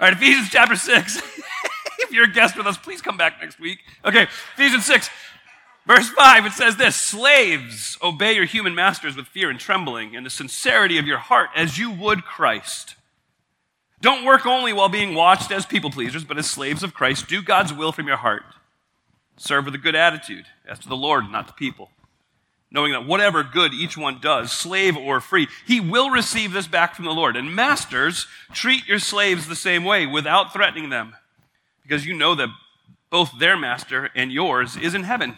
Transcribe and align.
All 0.00 0.06
right, 0.06 0.16
Ephesians 0.16 0.48
chapter 0.48 0.76
6. 0.76 1.16
if 1.98 2.10
you're 2.10 2.24
a 2.24 2.32
guest 2.32 2.56
with 2.56 2.66
us, 2.66 2.78
please 2.78 3.02
come 3.02 3.18
back 3.18 3.34
next 3.38 3.60
week. 3.60 3.80
Okay, 4.02 4.22
Ephesians 4.54 4.86
6, 4.86 5.10
verse 5.86 6.08
5, 6.08 6.46
it 6.46 6.52
says 6.52 6.76
this 6.76 6.96
Slaves, 6.96 7.98
obey 8.02 8.32
your 8.32 8.46
human 8.46 8.74
masters 8.74 9.14
with 9.14 9.26
fear 9.26 9.50
and 9.50 9.60
trembling 9.60 10.16
and 10.16 10.24
the 10.24 10.30
sincerity 10.30 10.96
of 10.96 11.06
your 11.06 11.18
heart 11.18 11.50
as 11.54 11.76
you 11.76 11.90
would 11.90 12.24
Christ. 12.24 12.94
Don't 14.00 14.24
work 14.24 14.46
only 14.46 14.72
while 14.72 14.88
being 14.88 15.14
watched 15.14 15.50
as 15.50 15.66
people 15.66 15.90
pleasers, 15.90 16.24
but 16.24 16.38
as 16.38 16.48
slaves 16.48 16.82
of 16.82 16.94
Christ. 16.94 17.28
Do 17.28 17.42
God's 17.42 17.74
will 17.74 17.92
from 17.92 18.06
your 18.06 18.16
heart. 18.16 18.44
Serve 19.36 19.66
with 19.66 19.74
a 19.74 19.78
good 19.78 19.94
attitude, 19.94 20.46
as 20.66 20.78
to 20.78 20.88
the 20.88 20.96
Lord, 20.96 21.30
not 21.30 21.48
to 21.48 21.52
people. 21.52 21.90
Knowing 22.72 22.92
that 22.92 23.06
whatever 23.06 23.42
good 23.42 23.74
each 23.74 23.96
one 23.96 24.20
does, 24.20 24.52
slave 24.52 24.96
or 24.96 25.20
free, 25.20 25.48
he 25.66 25.80
will 25.80 26.10
receive 26.10 26.52
this 26.52 26.68
back 26.68 26.94
from 26.94 27.04
the 27.04 27.10
Lord. 27.10 27.36
And 27.36 27.54
masters, 27.54 28.26
treat 28.52 28.86
your 28.86 29.00
slaves 29.00 29.48
the 29.48 29.56
same 29.56 29.84
way, 29.84 30.06
without 30.06 30.52
threatening 30.52 30.88
them, 30.88 31.16
because 31.82 32.06
you 32.06 32.14
know 32.14 32.34
that 32.36 32.48
both 33.10 33.38
their 33.38 33.56
master 33.56 34.10
and 34.14 34.30
yours 34.30 34.76
is 34.76 34.94
in 34.94 35.02
heaven. 35.02 35.36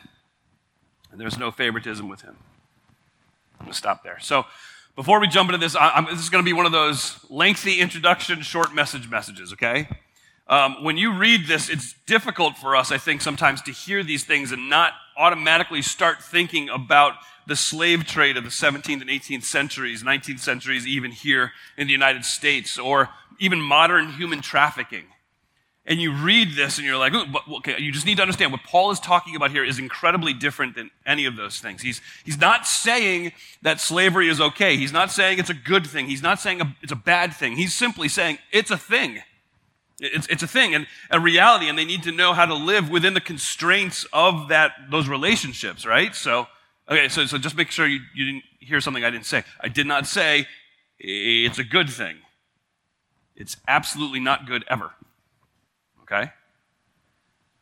And 1.10 1.20
there's 1.20 1.38
no 1.38 1.50
favoritism 1.50 2.08
with 2.08 2.20
him. 2.20 2.36
I'm 3.58 3.66
going 3.66 3.72
to 3.72 3.78
stop 3.78 4.04
there. 4.04 4.18
So, 4.20 4.44
before 4.94 5.20
we 5.20 5.26
jump 5.26 5.48
into 5.48 5.58
this, 5.58 5.74
I, 5.74 6.04
this 6.10 6.20
is 6.20 6.28
going 6.28 6.44
to 6.44 6.48
be 6.48 6.52
one 6.52 6.66
of 6.66 6.72
those 6.72 7.18
lengthy 7.30 7.80
introduction, 7.80 8.42
short 8.42 8.74
message 8.74 9.08
messages, 9.08 9.54
okay? 9.54 9.88
Um, 10.48 10.82
when 10.82 10.96
you 10.96 11.16
read 11.16 11.46
this, 11.46 11.68
it's 11.68 11.94
difficult 12.06 12.56
for 12.56 12.76
us, 12.76 12.90
I 12.92 12.98
think, 12.98 13.20
sometimes 13.20 13.62
to 13.62 13.72
hear 13.72 14.02
these 14.02 14.24
things 14.24 14.52
and 14.52 14.68
not 14.68 14.92
automatically 15.16 15.82
start 15.82 16.22
thinking 16.22 16.68
about 16.68 17.14
the 17.46 17.56
slave 17.56 18.04
trade 18.06 18.36
of 18.36 18.44
the 18.44 18.50
17th 18.50 19.00
and 19.00 19.10
18th 19.10 19.44
centuries, 19.44 20.02
19th 20.02 20.40
centuries, 20.40 20.86
even 20.86 21.10
here 21.10 21.52
in 21.76 21.86
the 21.86 21.92
United 21.92 22.24
States, 22.24 22.78
or 22.78 23.08
even 23.38 23.60
modern 23.60 24.12
human 24.12 24.40
trafficking 24.40 25.04
and 25.84 26.00
you 26.00 26.12
read 26.12 26.54
this 26.54 26.78
and 26.78 26.86
you're 26.86 26.96
like, 26.96 27.12
okay, 27.56 27.76
you 27.78 27.90
just 27.90 28.06
need 28.06 28.16
to 28.16 28.22
understand 28.22 28.52
what 28.52 28.62
Paul 28.62 28.92
is 28.92 29.00
talking 29.00 29.34
about 29.34 29.50
here 29.50 29.64
is 29.64 29.80
incredibly 29.80 30.32
different 30.32 30.76
than 30.76 30.90
any 31.04 31.24
of 31.24 31.34
those 31.34 31.58
things. 31.58 31.82
He's, 31.82 32.00
he's 32.24 32.38
not 32.38 32.66
saying 32.66 33.32
that 33.62 33.80
slavery 33.80 34.28
is 34.28 34.40
okay. 34.40 34.76
He's 34.76 34.92
not 34.92 35.10
saying 35.10 35.40
it's 35.40 35.50
a 35.50 35.54
good 35.54 35.86
thing. 35.86 36.06
He's 36.06 36.22
not 36.22 36.38
saying 36.38 36.60
a, 36.60 36.76
it's 36.82 36.92
a 36.92 36.96
bad 36.96 37.34
thing. 37.34 37.56
He's 37.56 37.74
simply 37.74 38.08
saying 38.08 38.38
it's 38.52 38.70
a 38.70 38.78
thing. 38.78 39.22
It's, 40.02 40.26
it's 40.26 40.42
a 40.42 40.46
thing 40.46 40.74
and 40.74 40.86
a 41.10 41.20
reality, 41.20 41.68
and 41.68 41.78
they 41.78 41.84
need 41.84 42.02
to 42.02 42.12
know 42.12 42.32
how 42.32 42.44
to 42.44 42.54
live 42.54 42.90
within 42.90 43.14
the 43.14 43.20
constraints 43.20 44.04
of 44.12 44.48
that, 44.48 44.72
those 44.90 45.08
relationships, 45.08 45.86
right? 45.86 46.14
So, 46.14 46.46
okay, 46.88 47.08
so, 47.08 47.24
so 47.26 47.38
just 47.38 47.56
make 47.56 47.70
sure 47.70 47.86
you, 47.86 48.00
you 48.14 48.26
didn't 48.26 48.44
hear 48.58 48.80
something 48.80 49.04
I 49.04 49.10
didn't 49.10 49.26
say. 49.26 49.44
I 49.60 49.68
did 49.68 49.86
not 49.86 50.06
say 50.06 50.46
it's 50.98 51.58
a 51.58 51.64
good 51.64 51.88
thing. 51.88 52.16
It's 53.36 53.56
absolutely 53.66 54.20
not 54.20 54.46
good 54.46 54.64
ever 54.68 54.92
okay? 56.12 56.32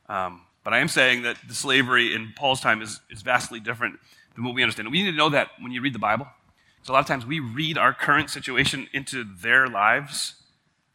Um, 0.09 0.43
but 0.65 0.75
I 0.75 0.79
am 0.79 0.89
saying 0.89 1.23
that 1.23 1.37
the 1.47 1.55
slavery 1.55 2.15
in 2.15 2.33
Paul's 2.37 2.61
time 2.61 2.83
is, 2.83 3.01
is 3.11 3.23
vastly 3.23 3.61
different 3.61 3.99
than 4.35 4.45
what 4.45 4.55
we 4.55 4.63
understand. 4.63 4.91
we 4.91 5.03
need 5.03 5.11
to 5.11 5.17
know 5.17 5.31
that 5.31 5.49
when 5.61 5.73
you 5.73 5.81
read 5.81 5.95
the 5.95 6.01
Bible. 6.01 6.27
So 6.83 6.93
a 6.93 6.95
lot 6.95 7.01
of 7.01 7.07
times 7.07 7.27
we 7.27 7.41
read 7.41 7.79
our 7.79 7.93
current 7.93 8.31
situation 8.31 8.89
into 8.93 9.25
their 9.25 9.69
lives, 9.69 10.35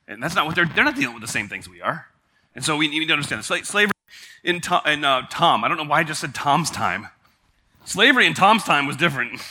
and 0.08 0.22
that's 0.22 0.36
not 0.36 0.46
what 0.46 0.56
they're, 0.56 0.66
they're 0.66 0.84
not 0.84 0.96
dealing 0.96 1.14
with 1.14 1.22
the 1.22 1.28
same 1.28 1.48
things 1.48 1.68
we 1.68 1.82
are. 1.82 2.08
And 2.54 2.64
so 2.64 2.78
we 2.78 2.88
need 2.88 3.06
to 3.08 3.14
understand 3.14 3.42
Sla- 3.42 3.66
slavery 3.66 3.92
in, 4.44 4.62
Tom, 4.62 4.82
in 4.86 5.04
uh, 5.04 5.24
Tom, 5.30 5.64
I 5.64 5.68
don't 5.68 5.78
know 5.78 5.86
why 5.86 6.00
I 6.00 6.04
just 6.04 6.22
said 6.22 6.36
Tom's 6.36 6.70
time. 6.70 7.08
Slavery 7.84 8.28
in 8.28 8.34
Tom's 8.34 8.64
time 8.64 8.86
was 8.86 8.96
different. 8.96 9.42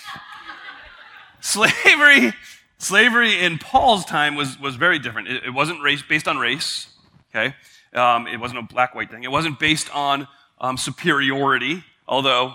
slavery, 1.40 2.32
slavery 2.78 3.38
in 3.38 3.58
Paul's 3.58 4.04
time 4.04 4.36
was, 4.36 4.58
was 4.58 4.76
very 4.76 4.98
different. 4.98 5.28
It, 5.28 5.44
it 5.46 5.50
wasn't 5.50 5.82
race, 5.82 6.02
based 6.02 6.28
on 6.28 6.38
race, 6.38 6.88
okay? 7.30 7.54
Um, 7.92 8.26
it 8.26 8.38
wasn't 8.38 8.60
a 8.60 8.62
black 8.62 8.94
white 8.94 9.10
thing. 9.10 9.24
It 9.24 9.30
wasn't 9.30 9.58
based 9.58 9.94
on 9.94 10.28
um, 10.60 10.76
superiority, 10.76 11.84
although 12.06 12.54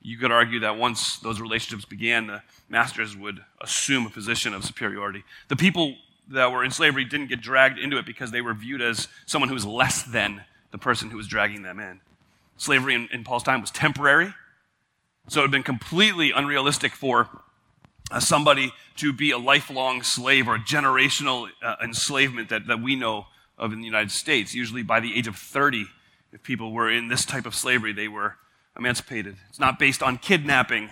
you 0.00 0.16
could 0.16 0.32
argue 0.32 0.60
that 0.60 0.76
once 0.76 1.18
those 1.18 1.40
relationships 1.40 1.84
began, 1.84 2.26
the 2.26 2.42
masters 2.68 3.16
would 3.16 3.44
assume 3.60 4.06
a 4.06 4.10
position 4.10 4.54
of 4.54 4.64
superiority. 4.64 5.24
The 5.48 5.56
people 5.56 5.96
that 6.30 6.52
were 6.52 6.64
in 6.64 6.70
slavery 6.70 7.04
didn't 7.04 7.28
get 7.28 7.40
dragged 7.40 7.78
into 7.78 7.98
it 7.98 8.06
because 8.06 8.30
they 8.30 8.40
were 8.40 8.54
viewed 8.54 8.82
as 8.82 9.08
someone 9.26 9.48
who 9.48 9.54
was 9.54 9.66
less 9.66 10.02
than 10.02 10.44
the 10.70 10.78
person 10.78 11.10
who 11.10 11.16
was 11.16 11.26
dragging 11.26 11.62
them 11.62 11.80
in. 11.80 12.00
Slavery 12.56 12.94
in, 12.94 13.08
in 13.12 13.24
Paul's 13.24 13.42
time 13.42 13.60
was 13.60 13.70
temporary, 13.70 14.34
so 15.28 15.40
it 15.40 15.44
had 15.44 15.50
been 15.50 15.62
completely 15.62 16.32
unrealistic 16.32 16.92
for 16.92 17.28
uh, 18.10 18.20
somebody 18.20 18.72
to 18.96 19.12
be 19.12 19.30
a 19.30 19.38
lifelong 19.38 20.02
slave 20.02 20.48
or 20.48 20.56
a 20.56 20.58
generational 20.58 21.48
uh, 21.62 21.76
enslavement 21.82 22.48
that, 22.48 22.66
that 22.66 22.80
we 22.80 22.96
know 22.96 23.26
of 23.58 23.72
in 23.72 23.80
the 23.80 23.86
United 23.86 24.10
States. 24.10 24.54
Usually 24.54 24.82
by 24.82 25.00
the 25.00 25.16
age 25.16 25.26
of 25.26 25.36
30, 25.36 25.86
if 26.32 26.42
people 26.42 26.72
were 26.72 26.90
in 26.90 27.08
this 27.08 27.24
type 27.24 27.46
of 27.46 27.54
slavery, 27.54 27.92
they 27.92 28.08
were 28.08 28.36
emancipated. 28.78 29.36
It's 29.48 29.58
not 29.58 29.78
based 29.78 30.02
on 30.02 30.18
kidnapping. 30.18 30.90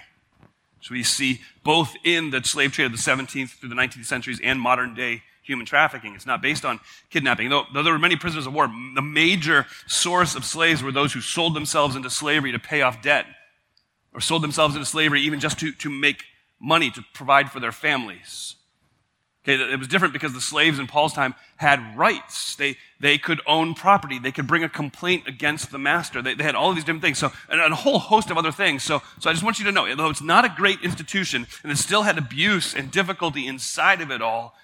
We 0.90 1.02
see 1.02 1.40
both 1.64 1.94
in 2.04 2.30
the 2.30 2.42
slave 2.42 2.72
trade 2.72 2.86
of 2.86 2.92
the 2.92 2.98
17th 2.98 3.50
through 3.50 3.68
the 3.68 3.74
19th 3.74 4.04
centuries 4.04 4.40
and 4.42 4.60
modern 4.60 4.94
day 4.94 5.22
human 5.42 5.64
trafficking. 5.64 6.14
It's 6.14 6.26
not 6.26 6.42
based 6.42 6.64
on 6.64 6.80
kidnapping. 7.10 7.48
Though, 7.48 7.64
though, 7.72 7.82
there 7.82 7.92
were 7.92 7.98
many 7.98 8.16
prisoners 8.16 8.46
of 8.46 8.52
war, 8.52 8.66
the 8.66 9.02
major 9.02 9.66
source 9.86 10.34
of 10.34 10.44
slaves 10.44 10.82
were 10.82 10.92
those 10.92 11.12
who 11.12 11.20
sold 11.20 11.54
themselves 11.54 11.94
into 11.94 12.10
slavery 12.10 12.52
to 12.52 12.58
pay 12.58 12.82
off 12.82 13.00
debt, 13.00 13.26
or 14.12 14.20
sold 14.20 14.42
themselves 14.42 14.74
into 14.74 14.86
slavery 14.86 15.20
even 15.22 15.40
just 15.40 15.58
to, 15.60 15.72
to 15.72 15.88
make 15.88 16.24
money 16.60 16.90
to 16.90 17.04
provide 17.14 17.50
for 17.50 17.60
their 17.60 17.72
families. 17.72 18.56
Okay, 19.48 19.62
it 19.72 19.78
was 19.78 19.86
different 19.86 20.12
because 20.12 20.32
the 20.32 20.40
slaves 20.40 20.80
in 20.80 20.88
Paul's 20.88 21.12
time 21.12 21.36
had 21.54 21.96
rights. 21.96 22.56
They, 22.56 22.76
they 22.98 23.16
could 23.16 23.40
own 23.46 23.74
property. 23.74 24.18
They 24.18 24.32
could 24.32 24.48
bring 24.48 24.64
a 24.64 24.68
complaint 24.68 25.28
against 25.28 25.70
the 25.70 25.78
master. 25.78 26.20
They, 26.20 26.34
they 26.34 26.42
had 26.42 26.56
all 26.56 26.74
these 26.74 26.82
different 26.82 27.02
things. 27.02 27.18
So, 27.18 27.30
and 27.48 27.60
a 27.60 27.76
whole 27.76 28.00
host 28.00 28.32
of 28.32 28.38
other 28.38 28.50
things. 28.50 28.82
So, 28.82 29.02
so 29.20 29.30
I 29.30 29.32
just 29.32 29.44
want 29.44 29.60
you 29.60 29.64
to 29.66 29.72
know, 29.72 29.94
though 29.94 30.10
it's 30.10 30.20
not 30.20 30.44
a 30.44 30.52
great 30.56 30.80
institution 30.82 31.46
and 31.62 31.70
it 31.70 31.76
still 31.76 32.02
had 32.02 32.18
abuse 32.18 32.74
and 32.74 32.90
difficulty 32.90 33.46
inside 33.46 34.00
of 34.00 34.10
it 34.10 34.20
all, 34.20 34.56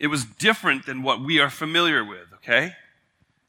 it 0.00 0.08
was 0.08 0.24
different 0.24 0.84
than 0.84 1.04
what 1.04 1.20
we 1.20 1.38
are 1.38 1.48
familiar 1.48 2.04
with, 2.04 2.32
okay? 2.34 2.72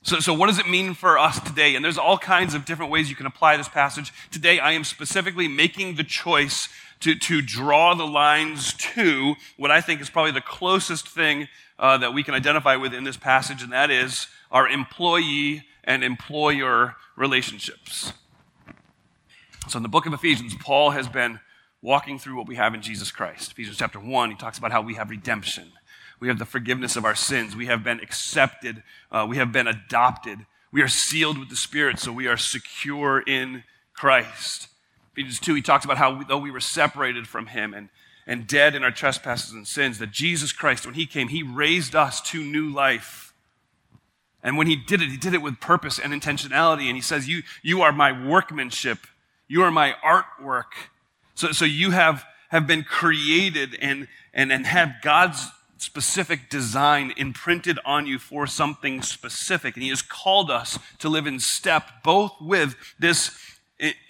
So, 0.04 0.20
so 0.20 0.36
what 0.36 0.48
does 0.48 0.60
it 0.60 0.70
mean 0.70 0.94
for 0.94 1.18
us 1.18 1.40
today? 1.40 1.76
And 1.76 1.84
there's 1.84 1.98
all 1.98 2.20
kinds 2.20 2.54
of 2.54 2.64
different 2.64 2.92
ways 2.92 3.10
you 3.10 3.16
can 3.16 3.26
apply 3.26 3.58
this 3.58 3.68
passage. 3.68 4.14
Today, 4.30 4.60
I 4.60 4.74
am 4.74 4.84
specifically 4.84 5.48
making 5.48 5.96
the 5.96 6.04
choice 6.04 6.70
to, 7.06 7.14
to 7.14 7.40
draw 7.40 7.94
the 7.94 8.08
lines 8.08 8.74
to 8.74 9.36
what 9.58 9.70
I 9.70 9.80
think 9.80 10.02
is 10.02 10.10
probably 10.10 10.32
the 10.32 10.42
closest 10.42 11.08
thing 11.08 11.48
uh, 11.78 12.00
that 12.00 12.16
we 12.16 12.24
can 12.24 12.34
identify 12.34 12.78
with 12.78 12.96
in 12.96 13.04
this 13.04 13.16
passage, 13.16 13.62
and 13.62 13.72
that 13.72 13.92
is 13.92 14.26
our 14.50 14.68
employee 14.68 15.66
and 15.84 16.04
employer 16.04 16.96
relationships. 17.16 18.12
So 19.68 19.78
in 19.78 19.84
the 19.84 19.90
book 19.90 20.08
of 20.08 20.14
Ephesians, 20.14 20.56
Paul 20.60 20.92
has 20.92 21.08
been 21.08 21.40
walking 21.80 22.18
through 22.18 22.38
what 22.38 22.48
we 22.48 22.56
have 22.56 22.74
in 22.74 22.82
Jesus 22.82 23.12
Christ. 23.12 23.52
Ephesians 23.52 23.78
chapter 23.78 24.00
1, 24.00 24.32
he 24.32 24.36
talks 24.36 24.58
about 24.58 24.72
how 24.72 24.82
we 24.82 24.96
have 24.96 25.12
redemption. 25.12 25.74
We 26.20 26.28
have 26.28 26.40
the 26.40 26.46
forgiveness 26.46 26.96
of 26.96 27.06
our 27.06 27.14
sins. 27.14 27.56
We 27.56 27.68
have 27.68 27.84
been 27.84 28.00
accepted. 28.00 28.82
Uh, 29.12 29.28
we 29.30 29.38
have 29.38 29.52
been 29.52 29.68
adopted. 29.68 30.40
We 30.72 30.82
are 30.82 30.88
sealed 30.88 31.38
with 31.38 31.50
the 31.50 31.56
Spirit, 31.56 32.00
so 32.00 32.12
we 32.12 32.26
are 32.26 32.38
secure 32.38 33.20
in 33.20 33.64
Christ. 33.94 34.70
Ephesians 35.16 35.40
2, 35.40 35.54
he 35.56 35.62
talks 35.62 35.86
about 35.86 35.98
how 35.98 36.18
we, 36.18 36.26
though 36.26 36.38
we 36.38 36.52
were 36.52 36.60
separated 36.60 37.26
from 37.26 37.48
him 37.48 37.74
and, 37.74 37.88
and 38.28 38.48
dead 38.48 38.76
in 38.76 38.84
our 38.84 38.92
trespasses 38.92 39.54
and 39.54 39.66
sins, 39.66 39.98
that 40.00 40.12
Jesus 40.12 40.52
Christ, 40.52 40.86
when 40.86 40.96
he 40.96 41.06
came, 41.06 41.30
he 41.30 41.42
raised 41.42 41.96
us 41.96 42.20
to 42.32 42.44
new 42.44 42.68
life. 42.68 43.34
And 44.44 44.58
when 44.58 44.68
he 44.68 44.76
did 44.76 45.02
it, 45.02 45.10
he 45.10 45.16
did 45.16 45.34
it 45.34 45.42
with 45.42 45.62
purpose 45.62 46.00
and 46.00 46.12
intentionality. 46.12 46.88
And 46.88 46.98
he 46.98 47.02
says, 47.02 47.30
You, 47.30 47.44
you 47.64 47.82
are 47.82 47.94
my 47.94 48.12
workmanship, 48.12 49.08
you 49.48 49.64
are 49.64 49.72
my 49.72 49.96
artwork. 50.04 50.90
So, 51.34 51.54
so 51.54 51.64
you 51.64 51.92
have, 51.92 52.26
have 52.50 52.68
been 52.68 52.84
created 52.84 53.78
and, 53.82 54.10
and, 54.34 54.52
and 54.52 54.66
have 54.66 54.96
God's 55.02 55.48
specific 55.78 56.50
design 56.50 57.14
imprinted 57.16 57.80
on 57.86 58.06
you 58.06 58.20
for 58.20 58.48
something 58.48 59.02
specific. 59.02 59.76
And 59.76 59.84
he 59.84 59.90
has 59.90 60.02
called 60.02 60.52
us 60.52 60.78
to 61.00 61.08
live 61.08 61.26
in 61.26 61.40
step 61.40 62.04
both 62.04 62.34
with 62.42 62.76
this 63.00 63.55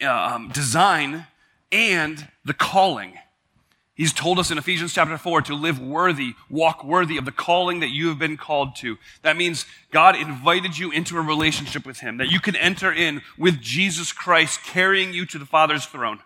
um, 0.02 0.50
design 0.50 1.28
and 1.72 2.28
the 2.44 2.54
calling. 2.54 3.14
He's 3.96 4.12
told 4.12 4.40
us 4.40 4.52
in 4.52 4.58
Ephesians 4.58 4.94
chapter 4.94 5.18
4 5.18 5.44
to 5.44 5.56
live 5.56 5.80
worthy, 5.80 6.34
walk 6.50 6.84
worthy 6.84 7.18
of 7.18 7.24
the 7.24 7.32
calling 7.32 7.80
that 7.80 7.92
you 7.92 8.10
have 8.10 8.20
been 8.20 8.36
called 8.36 8.76
to. 8.78 8.98
That 9.22 9.38
means 9.38 9.66
God 9.90 10.18
invited 10.18 10.78
you 10.78 10.92
into 10.92 11.18
a 11.18 11.22
relationship 11.22 11.86
with 11.86 12.02
Him, 12.02 12.18
that 12.18 12.30
you 12.30 12.42
can 12.42 12.58
enter 12.58 12.92
in 12.92 13.22
with 13.38 13.62
Jesus 13.62 14.12
Christ 14.12 14.64
carrying 14.64 15.14
you 15.14 15.26
to 15.28 15.40
the 15.40 15.46
Father's 15.46 15.86
throne 15.86 16.20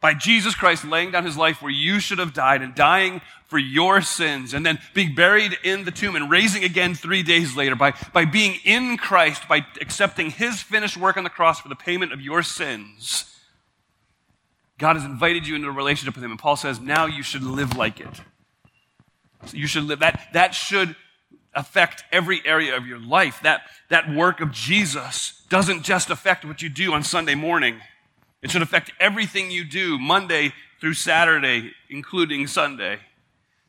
by 0.00 0.14
Jesus 0.14 0.54
Christ 0.54 0.84
laying 0.84 1.10
down 1.10 1.24
his 1.24 1.36
life 1.36 1.60
where 1.60 1.72
you 1.72 2.00
should 2.00 2.18
have 2.18 2.32
died 2.32 2.62
and 2.62 2.74
dying 2.74 3.20
for 3.46 3.58
your 3.58 4.00
sins 4.00 4.54
and 4.54 4.64
then 4.64 4.78
being 4.94 5.14
buried 5.14 5.56
in 5.64 5.84
the 5.84 5.90
tomb 5.90 6.14
and 6.14 6.30
raising 6.30 6.62
again 6.62 6.94
three 6.94 7.22
days 7.22 7.56
later 7.56 7.74
by, 7.74 7.94
by 8.12 8.24
being 8.24 8.58
in 8.64 8.96
Christ, 8.96 9.48
by 9.48 9.66
accepting 9.80 10.30
his 10.30 10.60
finished 10.60 10.96
work 10.96 11.16
on 11.16 11.24
the 11.24 11.30
cross 11.30 11.60
for 11.60 11.68
the 11.68 11.74
payment 11.74 12.12
of 12.12 12.20
your 12.20 12.42
sins. 12.42 13.34
God 14.78 14.96
has 14.96 15.04
invited 15.04 15.46
you 15.46 15.56
into 15.56 15.68
a 15.68 15.72
relationship 15.72 16.14
with 16.14 16.22
him. 16.22 16.30
And 16.30 16.38
Paul 16.38 16.56
says, 16.56 16.78
now 16.78 17.06
you 17.06 17.22
should 17.22 17.42
live 17.42 17.76
like 17.76 18.00
it. 18.00 18.20
So 19.46 19.56
you 19.56 19.66
should 19.66 19.84
live. 19.84 19.98
That, 20.00 20.28
that 20.34 20.54
should 20.54 20.94
affect 21.54 22.04
every 22.12 22.40
area 22.44 22.76
of 22.76 22.86
your 22.86 23.00
life. 23.00 23.40
That, 23.42 23.62
that 23.88 24.12
work 24.12 24.40
of 24.40 24.52
Jesus 24.52 25.42
doesn't 25.48 25.82
just 25.82 26.10
affect 26.10 26.44
what 26.44 26.62
you 26.62 26.68
do 26.68 26.92
on 26.92 27.02
Sunday 27.02 27.34
morning. 27.34 27.80
It 28.42 28.50
should 28.50 28.62
affect 28.62 28.92
everything 29.00 29.50
you 29.50 29.64
do 29.64 29.98
Monday 29.98 30.52
through 30.80 30.94
Saturday, 30.94 31.72
including 31.90 32.46
Sunday. 32.46 32.98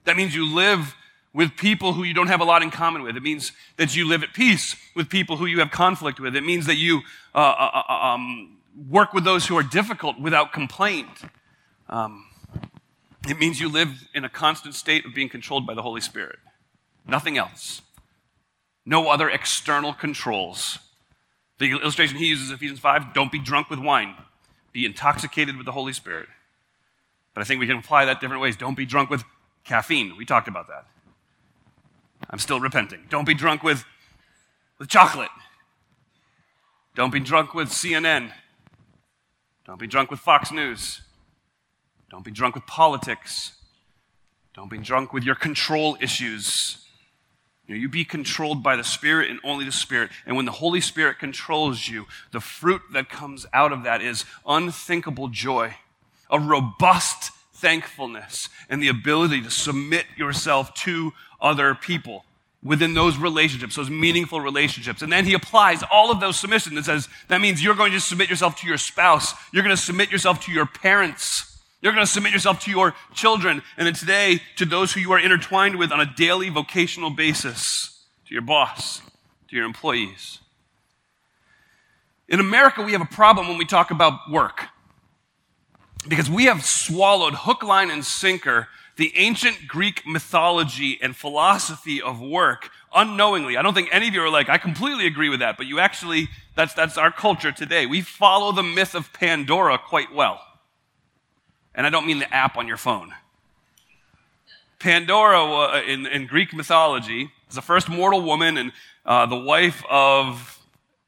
That 0.05 0.15
means 0.15 0.35
you 0.35 0.53
live 0.53 0.95
with 1.33 1.55
people 1.55 1.93
who 1.93 2.03
you 2.03 2.13
don't 2.13 2.27
have 2.27 2.41
a 2.41 2.45
lot 2.45 2.63
in 2.63 2.71
common 2.71 3.03
with. 3.03 3.15
It 3.15 3.23
means 3.23 3.51
that 3.77 3.95
you 3.95 4.07
live 4.07 4.23
at 4.23 4.33
peace 4.33 4.75
with 4.95 5.09
people 5.09 5.37
who 5.37 5.45
you 5.45 5.59
have 5.59 5.71
conflict 5.71 6.19
with. 6.19 6.35
It 6.35 6.43
means 6.43 6.65
that 6.65 6.75
you 6.75 7.01
uh, 7.33 7.37
uh, 7.37 7.83
uh 7.87 7.93
um, 7.93 8.57
work 8.89 9.13
with 9.13 9.23
those 9.23 9.47
who 9.47 9.57
are 9.57 9.63
difficult 9.63 10.19
without 10.19 10.53
complaint. 10.53 11.07
Um, 11.87 12.25
it 13.27 13.37
means 13.37 13.59
you 13.59 13.69
live 13.69 14.07
in 14.13 14.23
a 14.23 14.29
constant 14.29 14.75
state 14.75 15.05
of 15.05 15.13
being 15.13 15.29
controlled 15.29 15.67
by 15.67 15.73
the 15.73 15.81
Holy 15.81 16.01
Spirit. 16.01 16.39
Nothing 17.07 17.37
else. 17.37 17.81
No 18.85 19.09
other 19.09 19.29
external 19.29 19.93
controls. 19.93 20.79
The 21.59 21.71
illustration 21.71 22.17
he 22.17 22.27
uses, 22.27 22.49
Ephesians 22.51 22.79
5, 22.79 23.13
don't 23.13 23.31
be 23.31 23.39
drunk 23.39 23.69
with 23.69 23.79
wine. 23.79 24.15
Be 24.71 24.85
intoxicated 24.85 25.57
with 25.57 25.65
the 25.65 25.71
Holy 25.71 25.93
Spirit. 25.93 26.27
But 27.33 27.41
I 27.41 27.43
think 27.43 27.59
we 27.59 27.67
can 27.67 27.77
apply 27.77 28.05
that 28.05 28.19
different 28.19 28.41
ways. 28.41 28.55
Don't 28.55 28.75
be 28.75 28.85
drunk 28.85 29.09
with 29.09 29.23
caffeine. 29.63 30.15
We 30.17 30.25
talked 30.25 30.47
about 30.47 30.67
that. 30.67 30.85
I'm 32.29 32.39
still 32.39 32.59
repenting. 32.59 33.05
Don't 33.09 33.25
be 33.25 33.33
drunk 33.33 33.63
with, 33.63 33.85
with 34.77 34.89
chocolate. 34.89 35.29
Don't 36.95 37.11
be 37.11 37.19
drunk 37.19 37.53
with 37.53 37.69
CNN. 37.69 38.31
Don't 39.65 39.79
be 39.79 39.87
drunk 39.87 40.11
with 40.11 40.19
Fox 40.19 40.51
News. 40.51 41.01
Don't 42.09 42.25
be 42.25 42.31
drunk 42.31 42.55
with 42.55 42.65
politics. 42.65 43.53
Don't 44.53 44.69
be 44.69 44.79
drunk 44.79 45.13
with 45.13 45.23
your 45.23 45.35
control 45.35 45.97
issues. 46.01 46.85
You, 47.69 47.75
know, 47.75 47.81
you 47.81 47.87
be 47.87 48.03
controlled 48.03 48.63
by 48.63 48.75
the 48.75 48.83
Spirit 48.83 49.29
and 49.29 49.39
only 49.43 49.63
the 49.63 49.71
Spirit. 49.71 50.09
And 50.25 50.35
when 50.35 50.45
the 50.45 50.51
Holy 50.51 50.81
Spirit 50.81 51.19
controls 51.19 51.87
you, 51.87 52.07
the 52.31 52.39
fruit 52.39 52.81
that 52.93 53.09
comes 53.09 53.45
out 53.53 53.71
of 53.71 53.83
that 53.83 54.01
is 54.01 54.25
unthinkable 54.47 55.27
joy, 55.27 55.75
a 56.31 56.39
robust 56.39 57.31
thankfulness, 57.53 58.49
and 58.71 58.81
the 58.81 58.87
ability 58.87 59.43
to 59.43 59.51
submit 59.51 60.05
yourself 60.17 60.73
to 60.73 61.13
other 61.39 61.75
people 61.75 62.25
within 62.63 62.95
those 62.95 63.17
relationships, 63.17 63.75
those 63.75 63.89
meaningful 63.89 64.41
relationships. 64.41 65.03
And 65.03 65.13
then 65.13 65.25
he 65.25 65.35
applies 65.35 65.83
all 65.91 66.09
of 66.09 66.19
those 66.19 66.39
submissions 66.39 66.75
and 66.75 66.83
says, 66.83 67.07
that 67.27 67.39
means 67.39 67.63
you're 67.63 67.75
going 67.75 67.91
to 67.91 67.99
submit 67.99 68.31
yourself 68.31 68.55
to 68.61 68.67
your 68.67 68.79
spouse. 68.79 69.35
You're 69.53 69.63
going 69.63 69.75
to 69.75 69.81
submit 69.81 70.11
yourself 70.11 70.43
to 70.45 70.51
your 70.51 70.65
parents. 70.65 71.58
You're 71.81 71.93
going 71.93 72.05
to 72.05 72.11
submit 72.11 72.33
yourself 72.33 72.59
to 72.61 72.71
your 72.71 72.93
children. 73.13 73.61
And 73.77 73.87
then 73.87 73.93
today, 73.93 74.41
to 74.57 74.65
those 74.65 74.93
who 74.93 74.99
you 74.99 75.11
are 75.13 75.19
intertwined 75.19 75.77
with 75.77 75.91
on 75.91 76.01
a 76.01 76.05
daily 76.05 76.49
vocational 76.49 77.09
basis, 77.09 78.03
to 78.27 78.33
your 78.33 78.41
boss, 78.41 79.01
to 79.47 79.55
your 79.55 79.65
employees. 79.65 80.39
In 82.27 82.39
America, 82.39 82.83
we 82.83 82.91
have 82.91 83.01
a 83.01 83.05
problem 83.05 83.47
when 83.47 83.57
we 83.57 83.65
talk 83.65 83.91
about 83.91 84.29
work 84.29 84.67
because 86.07 86.29
we 86.29 86.45
have 86.45 86.63
swallowed 86.63 87.33
hook, 87.33 87.63
line, 87.63 87.89
and 87.89 88.05
sinker 88.05 88.67
the 88.99 89.17
ancient 89.17 89.67
Greek 89.67 90.03
mythology 90.05 90.99
and 91.01 91.15
philosophy 91.15 92.01
of 92.01 92.21
work 92.21 92.69
unknowingly. 92.93 93.55
I 93.55 93.61
don't 93.61 93.73
think 93.73 93.89
any 93.91 94.09
of 94.09 94.13
you 94.13 94.21
are 94.21 94.29
like, 94.29 94.49
I 94.49 94.57
completely 94.57 95.07
agree 95.07 95.29
with 95.29 95.39
that, 95.39 95.55
but 95.57 95.65
you 95.65 95.79
actually, 95.79 96.27
that's, 96.55 96.73
that's 96.73 96.97
our 96.97 97.11
culture 97.11 97.51
today. 97.51 97.85
We 97.85 98.01
follow 98.01 98.51
the 98.51 98.63
myth 98.63 98.95
of 98.95 99.13
Pandora 99.13 99.77
quite 99.77 100.13
well. 100.13 100.41
And 101.79 101.87
I 101.87 101.89
don't 101.91 102.05
mean 102.05 102.19
the 102.19 102.31
app 102.35 102.57
on 102.57 102.67
your 102.67 102.75
phone. 102.75 103.13
Pandora 104.79 105.45
uh, 105.45 105.81
in, 105.87 106.05
in 106.07 106.27
Greek 106.27 106.53
mythology 106.53 107.31
is 107.47 107.55
the 107.55 107.61
first 107.61 107.87
mortal 107.87 108.21
woman 108.21 108.57
and 108.57 108.73
uh, 109.05 109.25
the 109.27 109.37
wife 109.37 109.81
of 109.89 110.59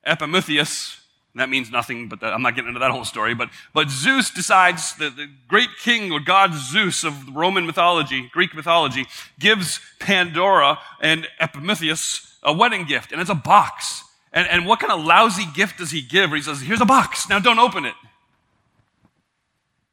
Epimetheus, 0.06 1.02
that 1.36 1.50
means 1.50 1.72
nothing, 1.72 2.08
but 2.08 2.24
I'm 2.24 2.42
not 2.42 2.56
getting 2.56 2.70
into 2.70 2.80
that 2.80 2.92
whole 2.92 3.04
story. 3.04 3.34
But, 3.34 3.50
but 3.74 3.90
Zeus 3.90 4.32
decides, 4.32 4.96
the, 4.96 5.10
the 5.10 5.28
great 5.50 5.72
king 5.84 6.10
or 6.14 6.22
god 6.22 6.54
Zeus 6.54 7.04
of 7.04 7.36
Roman 7.36 7.66
mythology, 7.66 8.30
Greek 8.32 8.56
mythology, 8.56 9.08
gives 9.38 9.82
Pandora 10.00 10.80
and 11.02 11.28
Epimetheus 11.42 12.38
a 12.44 12.54
wedding 12.54 12.86
gift, 12.86 13.12
and 13.12 13.20
it's 13.20 13.30
a 13.30 13.36
box. 13.36 14.06
And, 14.32 14.48
and 14.48 14.66
what 14.66 14.80
kind 14.80 14.94
of 14.94 15.04
lousy 15.04 15.44
gift 15.54 15.80
does 15.80 15.92
he 15.92 16.02
give? 16.02 16.30
Where 16.30 16.38
He 16.38 16.44
says, 16.44 16.62
Here's 16.62 16.80
a 16.80 16.86
box, 16.86 17.28
now 17.28 17.40
don't 17.40 17.60
open 17.60 17.84
it. 17.84 17.96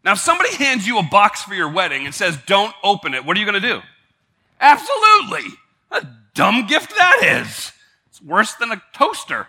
Now, 0.05 0.13
if 0.13 0.19
somebody 0.19 0.55
hands 0.55 0.87
you 0.87 0.99
a 0.99 1.03
box 1.03 1.43
for 1.43 1.55
your 1.55 1.71
wedding 1.71 2.07
and 2.07 2.15
says, 2.15 2.39
Don't 2.47 2.75
open 2.83 3.15
it, 3.15 3.25
what 3.25 3.37
are 3.37 3.41
you 3.41 3.47
going 3.47 3.61
to 3.61 3.69
do? 3.69 3.81
Absolutely. 4.61 5.51
A 5.91 6.07
dumb 6.35 6.67
gift 6.67 6.97
that 6.97 7.43
is. 7.45 7.73
It's 8.09 8.23
worse 8.23 8.55
than 8.55 8.73
a 8.73 8.83
toaster. 8.93 9.47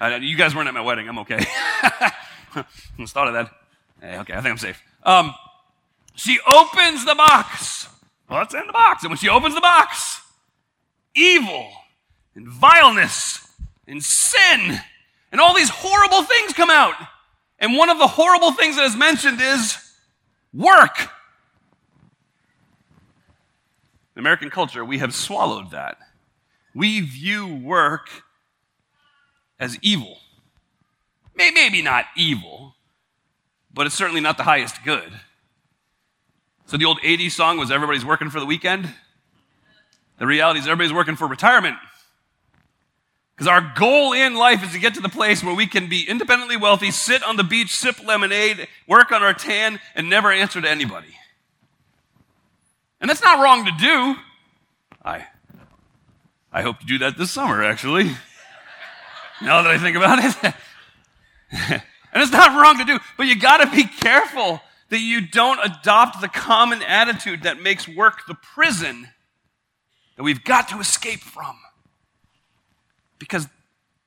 Uh, 0.00 0.18
you 0.20 0.36
guys 0.36 0.54
weren't 0.54 0.66
at 0.66 0.74
my 0.74 0.80
wedding. 0.80 1.08
I'm 1.08 1.18
okay. 1.18 1.38
Just 2.96 3.12
thought 3.12 3.28
of 3.28 3.34
that. 3.34 3.50
Hey, 4.00 4.18
okay, 4.20 4.32
I 4.32 4.36
think 4.36 4.52
I'm 4.52 4.58
safe. 4.58 4.82
Um, 5.02 5.34
she 6.14 6.38
opens 6.46 7.04
the 7.04 7.14
box. 7.14 7.86
What's 8.26 8.54
in 8.54 8.66
the 8.66 8.72
box? 8.72 9.02
And 9.02 9.10
when 9.10 9.18
she 9.18 9.28
opens 9.28 9.54
the 9.54 9.60
box, 9.60 10.22
evil 11.14 11.68
and 12.34 12.48
vileness 12.48 13.46
and 13.86 14.02
sin 14.02 14.80
and 15.32 15.40
all 15.40 15.54
these 15.54 15.68
horrible 15.70 16.22
things 16.22 16.52
come 16.52 16.70
out. 16.70 16.94
And 17.60 17.76
one 17.76 17.90
of 17.90 17.98
the 17.98 18.06
horrible 18.06 18.52
things 18.52 18.76
that 18.76 18.86
is 18.86 18.96
mentioned 18.96 19.40
is 19.40 19.76
work. 20.54 21.10
In 24.16 24.20
American 24.20 24.50
culture, 24.50 24.84
we 24.84 24.98
have 24.98 25.14
swallowed 25.14 25.70
that. 25.70 25.98
We 26.74 27.00
view 27.00 27.54
work 27.56 28.08
as 29.58 29.78
evil. 29.82 30.18
Maybe 31.34 31.82
not 31.82 32.06
evil, 32.16 32.76
but 33.72 33.86
it's 33.86 33.94
certainly 33.94 34.20
not 34.20 34.36
the 34.36 34.42
highest 34.42 34.82
good. 34.84 35.12
So 36.66 36.76
the 36.76 36.84
old 36.84 37.00
80s 37.00 37.32
song 37.32 37.58
was 37.58 37.70
Everybody's 37.70 38.04
Working 38.04 38.30
for 38.30 38.40
the 38.40 38.46
Weekend. 38.46 38.88
The 40.18 40.26
reality 40.26 40.60
is 40.60 40.66
everybody's 40.66 40.92
working 40.92 41.16
for 41.16 41.26
retirement. 41.26 41.76
Because 43.40 43.48
our 43.48 43.72
goal 43.74 44.12
in 44.12 44.34
life 44.34 44.62
is 44.62 44.72
to 44.72 44.78
get 44.78 44.92
to 44.96 45.00
the 45.00 45.08
place 45.08 45.42
where 45.42 45.54
we 45.54 45.66
can 45.66 45.88
be 45.88 46.06
independently 46.06 46.58
wealthy, 46.58 46.90
sit 46.90 47.22
on 47.22 47.38
the 47.38 47.42
beach, 47.42 47.74
sip 47.74 48.06
lemonade, 48.06 48.68
work 48.86 49.12
on 49.12 49.22
our 49.22 49.32
tan, 49.32 49.80
and 49.94 50.10
never 50.10 50.30
answer 50.30 50.60
to 50.60 50.68
anybody. 50.68 51.16
And 53.00 53.08
that's 53.08 53.22
not 53.22 53.42
wrong 53.42 53.64
to 53.64 53.72
do. 53.80 54.16
I, 55.02 55.24
I 56.52 56.60
hope 56.60 56.80
to 56.80 56.84
do 56.84 56.98
that 56.98 57.16
this 57.16 57.30
summer, 57.30 57.64
actually 57.64 58.10
now 59.40 59.62
that 59.62 59.70
I 59.70 59.78
think 59.78 59.96
about 59.96 60.18
it. 60.18 60.54
and 62.12 62.22
it's 62.22 62.32
not 62.32 62.60
wrong 62.60 62.76
to 62.76 62.84
do, 62.84 62.98
but 63.16 63.26
you 63.26 63.40
got 63.40 63.64
to 63.64 63.74
be 63.74 63.84
careful 63.84 64.60
that 64.90 65.00
you 65.00 65.26
don't 65.26 65.60
adopt 65.64 66.20
the 66.20 66.28
common 66.28 66.82
attitude 66.82 67.44
that 67.44 67.62
makes 67.62 67.88
work 67.88 68.26
the 68.28 68.34
prison 68.34 69.08
that 70.18 70.24
we've 70.24 70.44
got 70.44 70.68
to 70.68 70.78
escape 70.78 71.20
from. 71.20 71.56
Because 73.20 73.46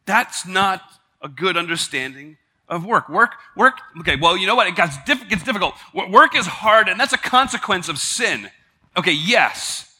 that's 0.06 0.46
not 0.46 0.82
a 1.22 1.30
good 1.30 1.56
understanding 1.56 2.36
of 2.68 2.86
work. 2.86 3.08
Work, 3.08 3.36
work, 3.56 3.76
okay, 4.02 4.18
well, 4.18 4.36
you 4.36 4.46
know 4.46 4.56
what? 4.56 4.68
It 4.68 4.76
gets, 4.76 4.98
diff- 5.06 5.30
gets 5.30 5.44
difficult. 5.44 5.76
Work 5.94 6.36
is 6.36 6.46
hard, 6.46 6.90
and 6.90 7.00
that's 7.00 7.14
a 7.14 7.18
consequence 7.18 7.88
of 7.88 7.98
sin. 7.98 8.50
Okay, 8.98 9.14
yes. 9.14 9.98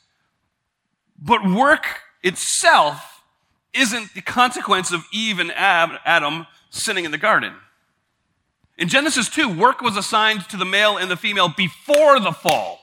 But 1.18 1.50
work 1.50 1.86
itself 2.22 3.24
isn't 3.74 4.14
the 4.14 4.22
consequence 4.22 4.92
of 4.92 5.06
Eve 5.14 5.40
and 5.40 5.52
Adam 5.52 6.46
sinning 6.70 7.06
in 7.06 7.12
the 7.12 7.18
garden. 7.18 7.54
In 8.78 8.88
Genesis 8.88 9.30
2, 9.30 9.58
work 9.58 9.82
was 9.82 9.96
assigned 9.96 10.50
to 10.50 10.58
the 10.58 10.66
male 10.66 10.98
and 10.98 11.10
the 11.10 11.16
female 11.16 11.50
before 11.50 12.20
the 12.20 12.32
fall, 12.32 12.80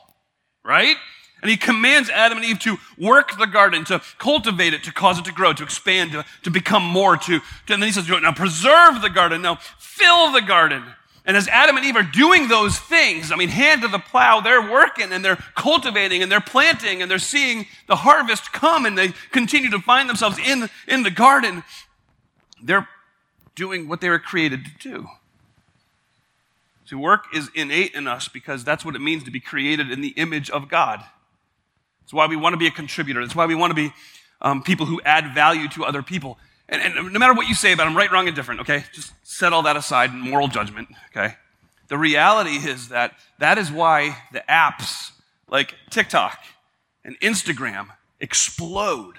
right? 0.64 0.96
And 1.42 1.50
he 1.50 1.56
commands 1.56 2.10
Adam 2.10 2.38
and 2.38 2.46
Eve 2.46 2.58
to 2.60 2.76
work 2.98 3.38
the 3.38 3.46
garden, 3.46 3.84
to 3.86 4.00
cultivate 4.18 4.74
it, 4.74 4.84
to 4.84 4.92
cause 4.92 5.18
it 5.18 5.24
to 5.24 5.32
grow, 5.32 5.52
to 5.52 5.62
expand, 5.62 6.12
to, 6.12 6.24
to 6.42 6.50
become 6.50 6.82
more, 6.82 7.16
to, 7.16 7.40
to, 7.66 7.72
and 7.72 7.82
then 7.82 7.88
he 7.88 7.92
says, 7.92 8.08
now 8.08 8.32
preserve 8.32 9.00
the 9.00 9.08
garden, 9.08 9.42
now 9.42 9.56
fill 9.78 10.32
the 10.32 10.42
garden. 10.42 10.82
And 11.24 11.36
as 11.36 11.48
Adam 11.48 11.76
and 11.76 11.84
Eve 11.84 11.96
are 11.96 12.02
doing 12.02 12.48
those 12.48 12.78
things, 12.78 13.30
I 13.30 13.36
mean, 13.36 13.50
hand 13.50 13.82
to 13.82 13.88
the 13.88 13.98
plow, 13.98 14.40
they're 14.40 14.70
working 14.70 15.12
and 15.12 15.24
they're 15.24 15.42
cultivating 15.54 16.22
and 16.22 16.32
they're 16.32 16.40
planting 16.40 17.02
and 17.02 17.10
they're 17.10 17.18
seeing 17.18 17.66
the 17.86 17.96
harvest 17.96 18.52
come 18.52 18.86
and 18.86 18.96
they 18.96 19.12
continue 19.30 19.70
to 19.70 19.78
find 19.80 20.08
themselves 20.08 20.38
in, 20.38 20.68
in 20.88 21.02
the 21.02 21.10
garden. 21.10 21.62
They're 22.62 22.88
doing 23.54 23.88
what 23.88 24.00
they 24.00 24.08
were 24.08 24.18
created 24.18 24.64
to 24.64 24.70
do. 24.78 25.08
See, 26.86 26.96
work 26.96 27.26
is 27.32 27.50
innate 27.54 27.94
in 27.94 28.08
us 28.08 28.26
because 28.26 28.64
that's 28.64 28.84
what 28.84 28.96
it 28.96 29.00
means 29.00 29.22
to 29.24 29.30
be 29.30 29.40
created 29.40 29.90
in 29.90 30.00
the 30.00 30.14
image 30.16 30.50
of 30.50 30.68
God. 30.68 31.04
That's 32.02 32.12
why 32.12 32.26
we 32.26 32.36
want 32.36 32.54
to 32.54 32.56
be 32.56 32.66
a 32.66 32.70
contributor. 32.70 33.20
It's 33.20 33.36
why 33.36 33.46
we 33.46 33.54
want 33.54 33.70
to 33.70 33.74
be 33.74 33.92
um, 34.40 34.62
people 34.62 34.86
who 34.86 35.00
add 35.04 35.34
value 35.34 35.68
to 35.70 35.84
other 35.84 36.02
people. 36.02 36.38
And, 36.68 36.80
and 36.82 37.12
no 37.12 37.18
matter 37.18 37.34
what 37.34 37.48
you 37.48 37.54
say 37.54 37.72
about 37.72 37.84
them, 37.84 37.96
right, 37.96 38.10
wrong, 38.10 38.26
and 38.26 38.36
different, 38.36 38.60
okay? 38.60 38.84
Just 38.92 39.12
set 39.22 39.52
all 39.52 39.62
that 39.62 39.76
aside, 39.76 40.10
and 40.10 40.20
moral 40.20 40.48
judgment, 40.48 40.88
okay? 41.10 41.34
The 41.88 41.98
reality 41.98 42.56
is 42.56 42.88
that 42.88 43.14
that 43.38 43.58
is 43.58 43.70
why 43.72 44.16
the 44.32 44.44
apps 44.48 45.10
like 45.48 45.74
TikTok 45.90 46.38
and 47.04 47.18
Instagram 47.20 47.88
explode 48.20 49.16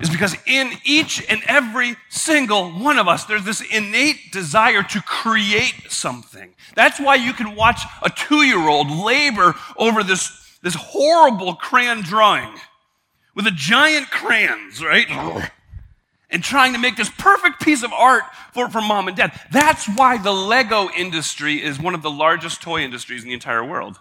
is 0.00 0.10
because 0.10 0.36
in 0.46 0.72
each 0.84 1.24
and 1.28 1.42
every 1.46 1.96
single 2.08 2.70
one 2.70 2.98
of 2.98 3.08
us, 3.08 3.24
there's 3.24 3.44
this 3.44 3.60
innate 3.60 4.32
desire 4.32 4.82
to 4.82 5.00
create 5.02 5.90
something. 5.90 6.54
That's 6.74 6.98
why 6.98 7.16
you 7.16 7.32
can 7.32 7.54
watch 7.54 7.82
a 8.02 8.10
two 8.10 8.42
year 8.42 8.68
old 8.68 8.90
labor 8.90 9.54
over 9.76 10.02
this, 10.02 10.41
this 10.62 10.74
horrible 10.74 11.54
crayon 11.54 12.02
drawing 12.02 12.54
with 13.34 13.46
a 13.46 13.50
giant 13.50 14.10
crayons, 14.10 14.82
right? 14.82 15.06
And 16.30 16.42
trying 16.42 16.72
to 16.72 16.78
make 16.78 16.96
this 16.96 17.10
perfect 17.10 17.60
piece 17.60 17.82
of 17.82 17.92
art 17.92 18.24
for, 18.54 18.68
for 18.70 18.80
mom 18.80 19.08
and 19.08 19.16
dad. 19.16 19.38
That's 19.50 19.86
why 19.86 20.16
the 20.16 20.32
Lego 20.32 20.88
industry 20.96 21.62
is 21.62 21.78
one 21.78 21.94
of 21.94 22.02
the 22.02 22.10
largest 22.10 22.62
toy 22.62 22.80
industries 22.80 23.22
in 23.22 23.28
the 23.28 23.34
entire 23.34 23.64
world. 23.64 23.98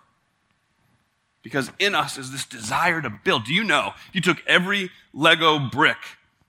Because 1.44 1.72
in 1.80 1.96
us 1.96 2.18
is 2.18 2.32
this 2.32 2.46
desire 2.46 3.02
to 3.02 3.10
build. 3.10 3.46
Do 3.46 3.54
you 3.54 3.64
know? 3.64 3.94
You 4.14 4.22
took 4.22 4.42
every 4.48 4.92
Lego 5.14 5.60
brick 5.60 5.98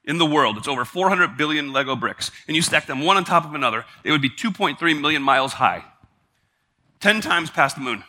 in 0.04 0.19
the 0.19 0.26
world, 0.26 0.57
it's 0.57 0.66
over 0.66 0.85
400 0.85 1.37
billion 1.37 1.73
Lego 1.73 1.95
bricks, 1.95 2.31
and 2.49 2.57
you 2.57 2.62
stack 2.62 2.87
them 2.87 3.02
one 3.02 3.16
on 3.16 3.25
top 3.25 3.45
of 3.45 3.54
another, 3.54 3.85
they 4.02 4.11
would 4.11 4.21
be 4.21 4.31
2.3 4.31 5.00
million 5.00 5.23
miles 5.23 5.54
high, 5.54 5.85
10 7.00 7.21
times 7.21 7.50
past 7.50 7.76
the 7.76 7.83
moon. 7.83 8.02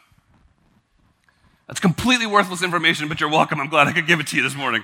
That's 1.67 1.79
completely 1.79 2.25
worthless 2.25 2.61
information, 2.61 3.07
but 3.07 3.19
you're 3.19 3.29
welcome. 3.29 3.59
I'm 3.59 3.69
glad 3.69 3.87
I 3.87 3.93
could 3.93 4.07
give 4.07 4.19
it 4.19 4.27
to 4.27 4.37
you 4.37 4.43
this 4.43 4.55
morning. 4.55 4.83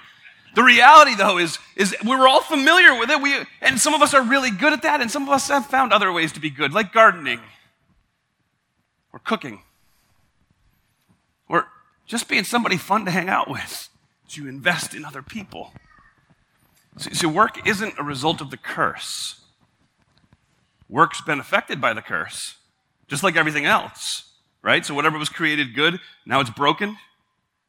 The 0.55 0.63
reality, 0.63 1.15
though, 1.15 1.37
is, 1.37 1.59
is 1.75 1.95
we're 2.03 2.27
all 2.27 2.41
familiar 2.41 2.97
with 2.97 3.09
it, 3.09 3.21
we, 3.21 3.35
and 3.61 3.79
some 3.79 3.93
of 3.93 4.01
us 4.01 4.13
are 4.13 4.23
really 4.23 4.49
good 4.49 4.73
at 4.73 4.81
that, 4.81 5.01
and 5.01 5.11
some 5.11 5.23
of 5.23 5.29
us 5.29 5.47
have 5.49 5.65
found 5.67 5.93
other 5.93 6.11
ways 6.11 6.31
to 6.33 6.39
be 6.39 6.49
good, 6.49 6.73
like 6.73 6.91
gardening 6.91 7.39
or 9.13 9.19
cooking 9.19 9.61
or 11.47 11.67
just 12.05 12.27
being 12.27 12.43
somebody 12.43 12.77
fun 12.77 13.05
to 13.05 13.11
hang 13.11 13.29
out 13.29 13.49
with 13.49 13.89
you 14.37 14.47
invest 14.47 14.93
in 14.93 15.05
other 15.05 15.21
people. 15.21 15.73
See, 16.97 17.13
so 17.13 17.27
work 17.27 17.67
isn't 17.67 17.95
a 17.97 18.03
result 18.03 18.41
of 18.41 18.51
the 18.51 18.57
curse. 18.57 19.41
Work's 20.87 21.21
been 21.21 21.39
affected 21.39 21.79
by 21.79 21.93
the 21.93 22.01
curse, 22.01 22.55
just 23.07 23.23
like 23.23 23.35
everything 23.35 23.65
else, 23.65 24.28
right? 24.61 24.85
So 24.85 24.93
whatever 24.93 25.17
was 25.17 25.29
created 25.29 25.73
good, 25.73 25.99
now 26.25 26.39
it's 26.39 26.49
broken. 26.49 26.97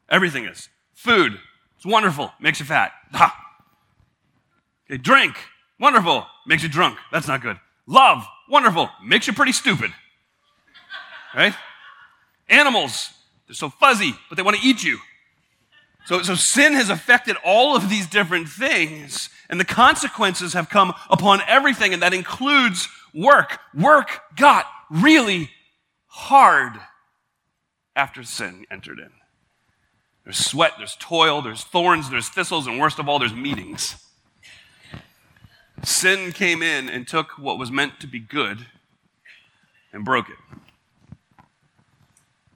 Everything 0.09 0.45
is. 0.45 0.69
Food, 0.95 1.39
it's 1.77 1.87
wonderful, 1.87 2.33
makes 2.41 2.61
you 2.61 2.67
fat. 2.67 2.93
Ha! 3.13 3.37
Okay, 4.87 4.99
drink, 4.99 5.37
wonderful, 5.79 6.27
makes 6.47 6.63
you 6.63 6.69
drunk. 6.69 6.99
That's 7.13 7.29
not 7.29 7.41
good. 7.41 7.59
Love, 7.87 8.27
wonderful, 8.49 8.91
makes 9.05 9.27
you 9.27 9.33
pretty 9.33 9.53
stupid. 9.53 9.93
Right? 11.35 11.55
Animals, 12.49 13.11
they're 13.47 13.55
so 13.55 13.71
fuzzy, 13.71 14.15
but 14.29 14.37
they 14.37 14.43
want 14.43 14.57
to 14.57 14.67
eat 14.67 14.83
you. 14.83 14.99
So, 16.07 16.23
so 16.23 16.35
sin 16.35 16.73
has 16.73 16.91
affected 16.91 17.37
all 17.45 17.77
of 17.77 17.89
these 17.89 18.07
different 18.07 18.49
things, 18.49 19.31
and 19.49 19.61
the 19.61 19.65
consequences 19.65 20.55
have 20.55 20.69
come 20.69 20.93
upon 21.09 21.41
everything, 21.47 21.93
and 21.95 22.03
that 22.03 22.15
includes 22.15 22.89
work. 23.15 23.59
Work 23.75 24.21
got 24.37 24.67
really 24.91 25.51
hard 26.11 26.75
after 27.95 28.23
sin 28.23 28.67
entered 28.71 28.99
in. 28.99 29.11
There's 30.25 30.45
sweat, 30.45 30.73
there's 30.77 30.97
toil, 30.97 31.41
there's 31.41 31.65
thorns, 31.65 32.11
there's 32.11 32.29
thistles, 32.29 32.67
and 32.67 32.79
worst 32.79 32.99
of 32.99 33.09
all, 33.09 33.19
there's 33.19 33.33
meetings. 33.33 33.97
Sin 35.83 36.33
came 36.33 36.63
in 36.63 36.89
and 36.89 37.09
took 37.09 37.39
what 37.39 37.59
was 37.59 37.71
meant 37.71 38.01
to 38.01 38.07
be 38.07 38.19
good 38.19 38.67
and 39.93 40.05
broke 40.05 40.29
it. 40.29 40.37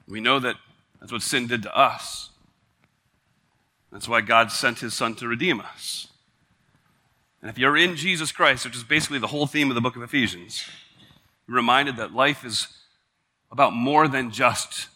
We 0.07 0.21
know 0.21 0.39
that 0.39 0.57
that's 0.99 1.11
what 1.11 1.23
sin 1.23 1.47
did 1.47 1.63
to 1.63 1.75
us. 1.75 2.29
That's 3.91 4.07
why 4.07 4.21
God 4.21 4.51
sent 4.51 4.79
his 4.79 4.93
son 4.93 5.15
to 5.15 5.27
redeem 5.27 5.59
us. 5.59 6.07
And 7.41 7.49
if 7.49 7.57
you're 7.57 7.77
in 7.77 7.95
Jesus 7.95 8.31
Christ, 8.31 8.65
which 8.65 8.75
is 8.75 8.83
basically 8.83 9.19
the 9.19 9.27
whole 9.27 9.47
theme 9.47 9.69
of 9.69 9.75
the 9.75 9.81
book 9.81 9.95
of 9.95 10.03
Ephesians, 10.03 10.65
you're 11.47 11.55
reminded 11.55 11.95
that 11.97 12.13
life 12.13 12.43
is 12.43 12.67
about 13.51 13.73
more 13.73 14.07
than 14.07 14.31
just 14.31 14.87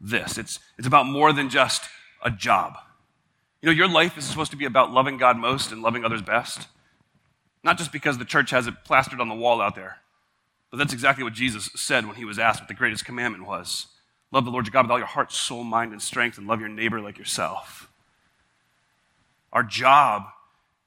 this. 0.00 0.38
It's, 0.38 0.58
it's 0.78 0.86
about 0.86 1.06
more 1.06 1.32
than 1.32 1.48
just 1.48 1.84
a 2.22 2.30
job. 2.30 2.76
You 3.62 3.68
know, 3.68 3.72
your 3.72 3.88
life 3.88 4.18
is 4.18 4.24
supposed 4.24 4.50
to 4.50 4.56
be 4.56 4.66
about 4.66 4.92
loving 4.92 5.16
God 5.16 5.38
most 5.38 5.72
and 5.72 5.82
loving 5.82 6.04
others 6.04 6.22
best. 6.22 6.68
Not 7.62 7.78
just 7.78 7.92
because 7.92 8.18
the 8.18 8.24
church 8.24 8.50
has 8.50 8.66
it 8.66 8.84
plastered 8.84 9.20
on 9.20 9.28
the 9.28 9.34
wall 9.34 9.62
out 9.62 9.74
there, 9.74 9.98
but 10.70 10.78
that's 10.78 10.92
exactly 10.92 11.24
what 11.24 11.32
Jesus 11.32 11.70
said 11.74 12.06
when 12.06 12.16
he 12.16 12.24
was 12.24 12.38
asked 12.38 12.60
what 12.60 12.68
the 12.68 12.74
greatest 12.74 13.04
commandment 13.04 13.46
was. 13.46 13.86
Love 14.32 14.44
the 14.44 14.50
Lord 14.50 14.66
your 14.66 14.72
God 14.72 14.84
with 14.84 14.90
all 14.90 14.98
your 14.98 15.06
heart, 15.06 15.32
soul, 15.32 15.64
mind, 15.64 15.92
and 15.92 16.02
strength, 16.02 16.36
and 16.36 16.46
love 16.46 16.60
your 16.60 16.68
neighbor 16.68 17.00
like 17.00 17.16
yourself. 17.16 17.88
Our 19.52 19.62
job 19.62 20.26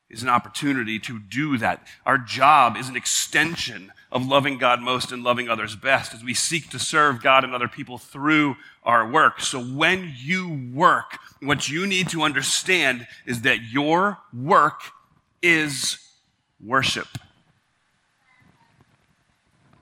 is 0.09 0.23
an 0.23 0.29
opportunity 0.29 0.99
to 0.99 1.19
do 1.19 1.57
that. 1.57 1.85
Our 2.05 2.17
job 2.17 2.77
is 2.77 2.87
an 2.87 2.95
extension 2.95 3.91
of 4.11 4.25
loving 4.25 4.57
God 4.57 4.81
most 4.81 5.11
and 5.11 5.23
loving 5.23 5.49
others 5.49 5.75
best 5.75 6.13
as 6.13 6.23
we 6.23 6.33
seek 6.33 6.69
to 6.69 6.79
serve 6.79 7.21
God 7.21 7.43
and 7.43 7.53
other 7.53 7.67
people 7.67 7.97
through 7.97 8.55
our 8.83 9.09
work. 9.09 9.41
So 9.41 9.61
when 9.61 10.13
you 10.17 10.71
work, 10.73 11.19
what 11.41 11.67
you 11.67 11.85
need 11.85 12.09
to 12.09 12.21
understand 12.21 13.05
is 13.25 13.41
that 13.41 13.61
your 13.63 14.19
work 14.33 14.81
is 15.41 15.99
worship. 16.63 17.07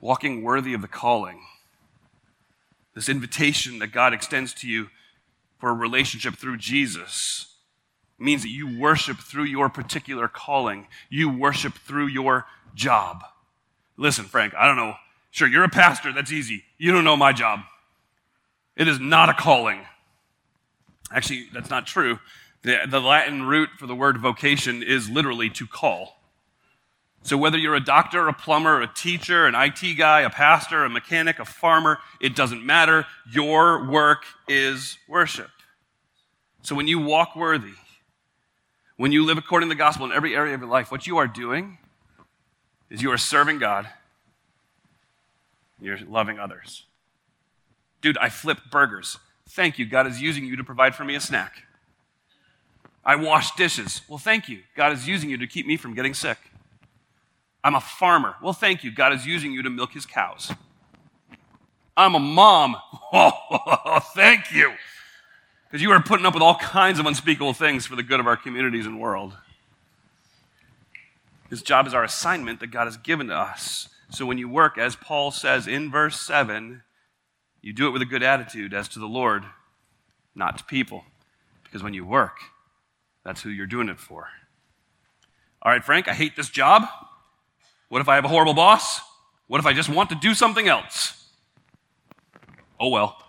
Walking 0.00 0.42
worthy 0.42 0.74
of 0.74 0.82
the 0.82 0.88
calling 0.88 1.40
this 2.96 3.08
invitation 3.10 3.78
that 3.78 3.88
God 3.88 4.14
extends 4.14 4.54
to 4.54 4.68
you 4.68 4.88
for 5.58 5.68
a 5.68 5.74
relationship 5.74 6.34
through 6.34 6.56
Jesus 6.56 7.55
means 8.18 8.42
that 8.42 8.48
you 8.48 8.78
worship 8.78 9.18
through 9.18 9.44
your 9.44 9.68
particular 9.68 10.28
calling. 10.28 10.88
You 11.10 11.30
worship 11.30 11.74
through 11.74 12.06
your 12.06 12.46
job. 12.74 13.24
Listen, 13.96 14.24
Frank, 14.24 14.54
I 14.54 14.66
don't 14.66 14.76
know. 14.76 14.94
Sure, 15.30 15.48
you're 15.48 15.64
a 15.64 15.68
pastor. 15.68 16.12
That's 16.12 16.32
easy. 16.32 16.64
You 16.78 16.92
don't 16.92 17.04
know 17.04 17.16
my 17.16 17.32
job. 17.32 17.60
It 18.76 18.88
is 18.88 19.00
not 19.00 19.28
a 19.28 19.34
calling. 19.34 19.80
Actually, 21.10 21.48
that's 21.52 21.70
not 21.70 21.86
true. 21.86 22.18
The, 22.62 22.80
the 22.88 23.00
Latin 23.00 23.44
root 23.44 23.70
for 23.78 23.86
the 23.86 23.94
word 23.94 24.18
vocation 24.18 24.82
is 24.82 25.08
literally 25.08 25.50
to 25.50 25.66
call. 25.66 26.20
So, 27.22 27.36
whether 27.36 27.58
you're 27.58 27.74
a 27.74 27.84
doctor, 27.84 28.28
a 28.28 28.32
plumber, 28.32 28.80
a 28.80 28.86
teacher, 28.86 29.46
an 29.46 29.54
IT 29.54 29.98
guy, 29.98 30.20
a 30.20 30.30
pastor, 30.30 30.84
a 30.84 30.88
mechanic, 30.88 31.38
a 31.38 31.44
farmer, 31.44 31.98
it 32.20 32.36
doesn't 32.36 32.64
matter. 32.64 33.04
Your 33.28 33.90
work 33.90 34.24
is 34.46 34.96
worship. 35.08 35.50
So, 36.62 36.76
when 36.76 36.86
you 36.86 37.00
walk 37.00 37.34
worthy, 37.34 37.74
when 38.96 39.12
you 39.12 39.24
live 39.24 39.38
according 39.38 39.68
to 39.68 39.74
the 39.74 39.78
gospel 39.78 40.06
in 40.06 40.12
every 40.12 40.34
area 40.34 40.54
of 40.54 40.60
your 40.60 40.70
life, 40.70 40.90
what 40.90 41.06
you 41.06 41.18
are 41.18 41.26
doing 41.26 41.78
is 42.90 43.02
you 43.02 43.10
are 43.10 43.18
serving 43.18 43.58
God, 43.58 43.88
you're 45.80 45.98
loving 45.98 46.38
others. 46.38 46.84
Dude, 48.00 48.16
I 48.18 48.28
flip 48.28 48.58
burgers. 48.70 49.18
Thank 49.48 49.78
you. 49.78 49.86
God 49.86 50.06
is 50.06 50.20
using 50.20 50.44
you 50.44 50.56
to 50.56 50.64
provide 50.64 50.94
for 50.94 51.04
me 51.04 51.14
a 51.14 51.20
snack. 51.20 51.62
I 53.04 53.16
wash 53.16 53.54
dishes. 53.54 54.02
Well, 54.08 54.18
thank 54.18 54.48
you. 54.48 54.60
God 54.76 54.92
is 54.92 55.06
using 55.06 55.30
you 55.30 55.38
to 55.38 55.46
keep 55.46 55.66
me 55.66 55.76
from 55.76 55.94
getting 55.94 56.14
sick. 56.14 56.38
I'm 57.62 57.74
a 57.74 57.80
farmer. 57.80 58.36
Well, 58.42 58.52
thank 58.52 58.82
you. 58.84 58.90
God 58.90 59.12
is 59.12 59.26
using 59.26 59.52
you 59.52 59.62
to 59.62 59.70
milk 59.70 59.92
his 59.92 60.06
cows. 60.06 60.52
I'm 61.96 62.14
a 62.14 62.20
mom. 62.20 62.76
Oh, 63.12 64.00
thank 64.14 64.52
you. 64.52 64.72
Because 65.76 65.82
you 65.82 65.90
are 65.90 66.02
putting 66.02 66.24
up 66.24 66.32
with 66.32 66.42
all 66.42 66.54
kinds 66.54 66.98
of 66.98 67.04
unspeakable 67.04 67.52
things 67.52 67.84
for 67.84 67.96
the 67.96 68.02
good 68.02 68.18
of 68.18 68.26
our 68.26 68.38
communities 68.38 68.86
and 68.86 68.98
world. 68.98 69.36
This 71.50 71.60
job 71.60 71.86
is 71.86 71.92
our 71.92 72.02
assignment 72.02 72.60
that 72.60 72.68
God 72.68 72.86
has 72.86 72.96
given 72.96 73.26
to 73.26 73.34
us. 73.34 73.90
So 74.08 74.24
when 74.24 74.38
you 74.38 74.48
work, 74.48 74.78
as 74.78 74.96
Paul 74.96 75.30
says 75.32 75.66
in 75.66 75.90
verse 75.90 76.18
7, 76.18 76.82
you 77.60 77.74
do 77.74 77.86
it 77.88 77.90
with 77.90 78.00
a 78.00 78.06
good 78.06 78.22
attitude 78.22 78.72
as 78.72 78.88
to 78.88 78.98
the 78.98 79.04
Lord, 79.06 79.44
not 80.34 80.56
to 80.56 80.64
people. 80.64 81.04
Because 81.62 81.82
when 81.82 81.92
you 81.92 82.06
work, 82.06 82.38
that's 83.22 83.42
who 83.42 83.50
you're 83.50 83.66
doing 83.66 83.90
it 83.90 83.98
for. 83.98 84.28
All 85.60 85.70
right, 85.70 85.84
Frank, 85.84 86.08
I 86.08 86.14
hate 86.14 86.36
this 86.36 86.48
job. 86.48 86.84
What 87.90 88.00
if 88.00 88.08
I 88.08 88.14
have 88.14 88.24
a 88.24 88.28
horrible 88.28 88.54
boss? 88.54 89.02
What 89.46 89.58
if 89.58 89.66
I 89.66 89.74
just 89.74 89.90
want 89.90 90.08
to 90.08 90.16
do 90.16 90.32
something 90.32 90.68
else? 90.68 91.28
Oh 92.80 92.88
well. 92.88 93.25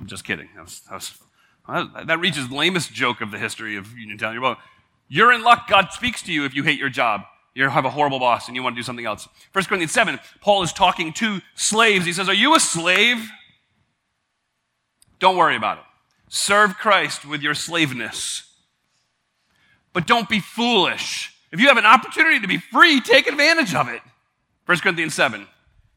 I'm 0.00 0.06
just 0.06 0.24
kidding. 0.24 0.48
That, 0.56 0.62
was, 0.62 0.80
that, 0.88 0.94
was, 0.94 2.06
that 2.06 2.18
reaches 2.18 2.48
the 2.48 2.54
lamest 2.54 2.92
joke 2.92 3.20
of 3.20 3.30
the 3.30 3.38
history 3.38 3.76
of 3.76 3.96
Uniontown. 3.96 4.34
You're, 4.34 4.56
you're 5.08 5.32
in 5.32 5.42
luck. 5.42 5.68
God 5.68 5.92
speaks 5.92 6.22
to 6.22 6.32
you 6.32 6.44
if 6.44 6.54
you 6.54 6.62
hate 6.62 6.78
your 6.78 6.88
job. 6.88 7.22
You 7.54 7.68
have 7.68 7.84
a 7.84 7.90
horrible 7.90 8.18
boss 8.18 8.46
and 8.46 8.56
you 8.56 8.62
want 8.62 8.76
to 8.76 8.78
do 8.78 8.84
something 8.84 9.04
else. 9.04 9.28
1 9.52 9.64
Corinthians 9.64 9.92
7, 9.92 10.18
Paul 10.40 10.62
is 10.62 10.72
talking 10.72 11.12
to 11.14 11.40
slaves. 11.54 12.06
He 12.06 12.12
says, 12.12 12.28
Are 12.28 12.34
you 12.34 12.54
a 12.54 12.60
slave? 12.60 13.30
Don't 15.18 15.36
worry 15.36 15.56
about 15.56 15.78
it. 15.78 15.84
Serve 16.28 16.76
Christ 16.76 17.26
with 17.26 17.42
your 17.42 17.54
slaveness. 17.54 18.44
But 19.92 20.06
don't 20.06 20.28
be 20.28 20.40
foolish. 20.40 21.34
If 21.52 21.60
you 21.60 21.66
have 21.66 21.76
an 21.76 21.86
opportunity 21.86 22.40
to 22.40 22.46
be 22.46 22.58
free, 22.58 23.00
take 23.00 23.26
advantage 23.26 23.74
of 23.74 23.88
it. 23.88 24.00
1 24.66 24.78
Corinthians 24.78 25.14
7. 25.14 25.46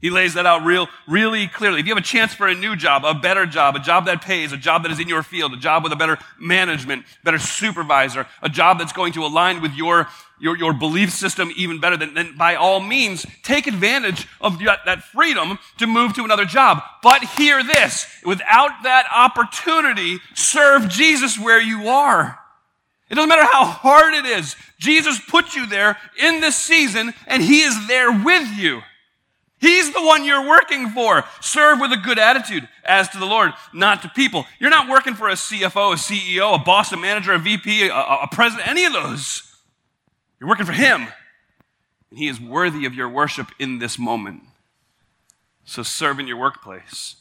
He 0.04 0.10
lays 0.10 0.34
that 0.34 0.46
out 0.46 0.66
real, 0.66 0.90
really 1.08 1.48
clearly. 1.48 1.80
If 1.80 1.88
you 1.88 1.96
have 1.96 2.04
a 2.04 2.06
chance 2.06 2.34
for 2.34 2.46
a 2.50 2.54
new 2.54 2.76
job, 2.76 3.06
a 3.06 3.14
better 3.14 3.46
job, 3.46 3.78
a 3.78 3.80
job 3.80 4.06
that 4.08 4.22
pays, 4.22 4.52
a 4.52 4.58
job 4.58 4.84
that 4.84 4.92
is 4.92 5.00
in 5.00 5.08
your 5.08 5.24
field, 5.24 5.54
a 5.54 5.58
job 5.58 5.82
with 5.82 5.94
a 5.94 5.96
better 5.96 6.18
management, 6.38 7.06
better 7.24 7.40
supervisor, 7.40 8.28
a 8.42 8.50
job 8.50 8.80
that's 8.80 8.92
going 8.92 9.14
to 9.14 9.24
align 9.24 9.62
with 9.62 9.72
your, 9.76 10.10
your, 10.42 10.58
your 10.58 10.74
belief 10.74 11.12
system 11.12 11.54
even 11.56 11.80
better, 11.80 11.96
then, 11.96 12.16
then 12.16 12.36
by 12.36 12.56
all 12.56 12.82
means, 12.82 13.26
take 13.44 13.66
advantage 13.66 14.28
of 14.42 14.60
that, 14.60 14.80
that 14.86 15.04
freedom 15.04 15.58
to 15.78 15.88
move 15.88 16.14
to 16.16 16.26
another 16.26 16.44
job. 16.44 16.84
But 17.02 17.24
hear 17.24 17.64
this, 17.64 18.06
without 18.26 18.84
that 18.84 19.06
opportunity, 19.10 20.20
serve 20.34 20.90
Jesus 20.90 21.40
where 21.40 21.62
you 21.62 21.88
are. 21.88 22.38
It 23.10 23.16
doesn't 23.16 23.30
matter 23.30 23.46
how 23.50 23.64
hard 23.64 24.14
it 24.16 24.26
is. 24.26 24.58
Jesus 24.80 25.18
put 25.30 25.56
you 25.56 25.66
there 25.66 25.96
in 26.22 26.42
this 26.42 26.58
season 26.58 27.14
and 27.26 27.42
he 27.42 27.62
is 27.62 27.88
there 27.88 28.12
with 28.12 28.50
you. 28.58 28.82
He's 29.64 29.94
the 29.94 30.04
one 30.04 30.26
you're 30.26 30.46
working 30.46 30.90
for. 30.90 31.24
Serve 31.40 31.80
with 31.80 31.94
a 31.94 31.98
good 31.98 32.20
attitude 32.20 32.68
as 32.84 33.08
to 33.08 33.18
the 33.18 33.26
Lord, 33.26 33.54
not 33.72 34.02
to 34.02 34.10
people. 34.10 34.46
You're 34.60 34.70
not 34.70 34.90
working 34.90 35.14
for 35.14 35.30
a 35.30 35.36
CFO, 35.36 35.94
a 35.94 35.96
CEO, 35.96 36.54
a 36.54 36.58
boss, 36.62 36.92
a 36.92 36.98
manager, 36.98 37.32
a 37.32 37.40
VP, 37.40 37.88
a, 37.88 37.94
a 37.96 38.28
president, 38.30 38.68
any 38.68 38.84
of 38.84 38.92
those. 38.92 39.56
You're 40.38 40.50
working 40.50 40.66
for 40.66 40.74
Him. 40.74 41.08
And 42.10 42.20
He 42.20 42.28
is 42.28 42.42
worthy 42.42 42.86
of 42.86 42.94
your 42.94 43.08
worship 43.08 43.52
in 43.58 43.80
this 43.80 43.98
moment. 43.98 44.42
So 45.64 45.82
serve 45.82 46.20
in 46.20 46.28
your 46.28 46.36
workplace. 46.36 47.16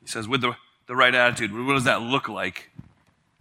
He 0.00 0.08
says, 0.08 0.26
with 0.26 0.40
the, 0.40 0.56
the 0.86 0.96
right 0.96 1.14
attitude. 1.14 1.54
What 1.54 1.74
does 1.74 1.84
that 1.84 2.00
look 2.00 2.30
like? 2.30 2.70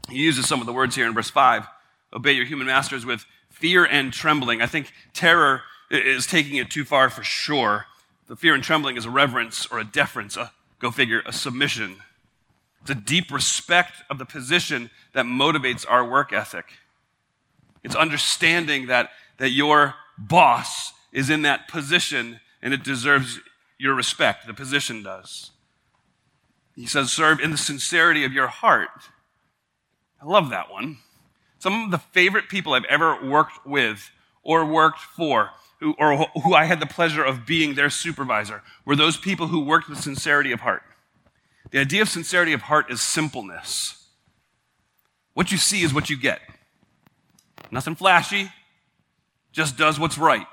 He 0.10 0.18
uses 0.18 0.50
some 0.50 0.60
of 0.60 0.66
the 0.66 0.74
words 0.74 0.96
here 0.96 1.08
in 1.08 1.14
verse 1.14 1.30
5. 1.30 1.66
Obey 2.12 2.34
your 2.34 2.46
human 2.46 2.68
masters 2.68 3.06
with 3.06 3.24
fear 3.50 3.86
and 3.86 4.12
trembling. 4.12 4.62
I 4.62 4.66
think 4.66 4.92
terror 5.14 5.62
is 5.90 6.28
taking 6.28 6.58
it 6.58 6.70
too 6.70 6.84
far 6.84 7.10
for 7.10 7.24
sure. 7.24 7.86
The 8.32 8.38
fear 8.38 8.56
and 8.56 8.64
trembling 8.64 8.96
is 8.96 9.04
a 9.04 9.10
reverence 9.10 9.66
or 9.66 9.78
a 9.78 9.84
deference, 9.84 10.38
a, 10.38 10.54
go 10.80 10.90
figure, 10.90 11.22
a 11.26 11.34
submission. 11.34 11.98
It's 12.80 12.90
a 12.90 12.96
deep 12.96 13.30
respect 13.30 13.92
of 14.10 14.20
the 14.20 14.26
position 14.26 14.90
that 15.12 15.26
motivates 15.26 15.86
our 15.86 16.10
work 16.10 16.32
ethic. 16.32 16.78
It's 17.84 17.94
understanding 17.94 18.88
that, 18.88 19.10
that 19.36 19.50
your 19.50 19.96
boss 20.18 20.94
is 21.12 21.30
in 21.30 21.42
that 21.42 21.68
position 21.68 22.40
and 22.62 22.74
it 22.74 22.86
deserves 22.86 23.42
your 23.78 23.96
respect. 23.96 24.48
The 24.48 24.54
position 24.54 25.04
does. 25.04 25.52
He 26.74 26.86
says, 26.86 27.12
serve 27.12 27.42
in 27.42 27.52
the 27.52 27.58
sincerity 27.58 28.24
of 28.24 28.32
your 28.32 28.48
heart. 28.48 29.10
I 30.22 30.26
love 30.26 30.50
that 30.52 30.72
one. 30.72 31.00
Some 31.60 31.84
of 31.84 31.92
the 31.92 31.98
favorite 31.98 32.48
people 32.48 32.76
I've 32.76 32.86
ever 32.86 33.22
worked 33.22 33.68
with 33.68 34.10
or 34.42 34.66
worked 34.66 35.00
for 35.00 35.50
who, 35.82 35.96
or 35.98 36.16
who 36.44 36.54
I 36.54 36.66
had 36.66 36.80
the 36.80 36.86
pleasure 36.86 37.24
of 37.24 37.46
being 37.46 37.74
their 37.74 37.90
supervisor 37.90 38.62
were 38.86 38.96
those 38.96 39.18
people 39.18 39.48
who 39.48 39.66
worked 39.66 39.90
with 39.90 40.00
sincerity 40.00 40.52
of 40.52 40.62
heart. 40.62 40.84
The 41.72 41.80
idea 41.80 42.04
of 42.04 42.10
sincerity 42.10 42.54
of 42.54 42.62
heart 42.62 42.92
is 42.92 43.02
simpleness. 43.02 44.06
What 45.34 45.52
you 45.52 45.58
see 45.58 45.82
is 45.82 45.94
what 45.94 46.10
you 46.10 46.18
get. 46.18 46.40
Nothing 47.72 47.96
flashy, 47.96 48.52
just 49.52 49.78
does 49.78 50.00
what's 50.00 50.18
right. 50.18 50.48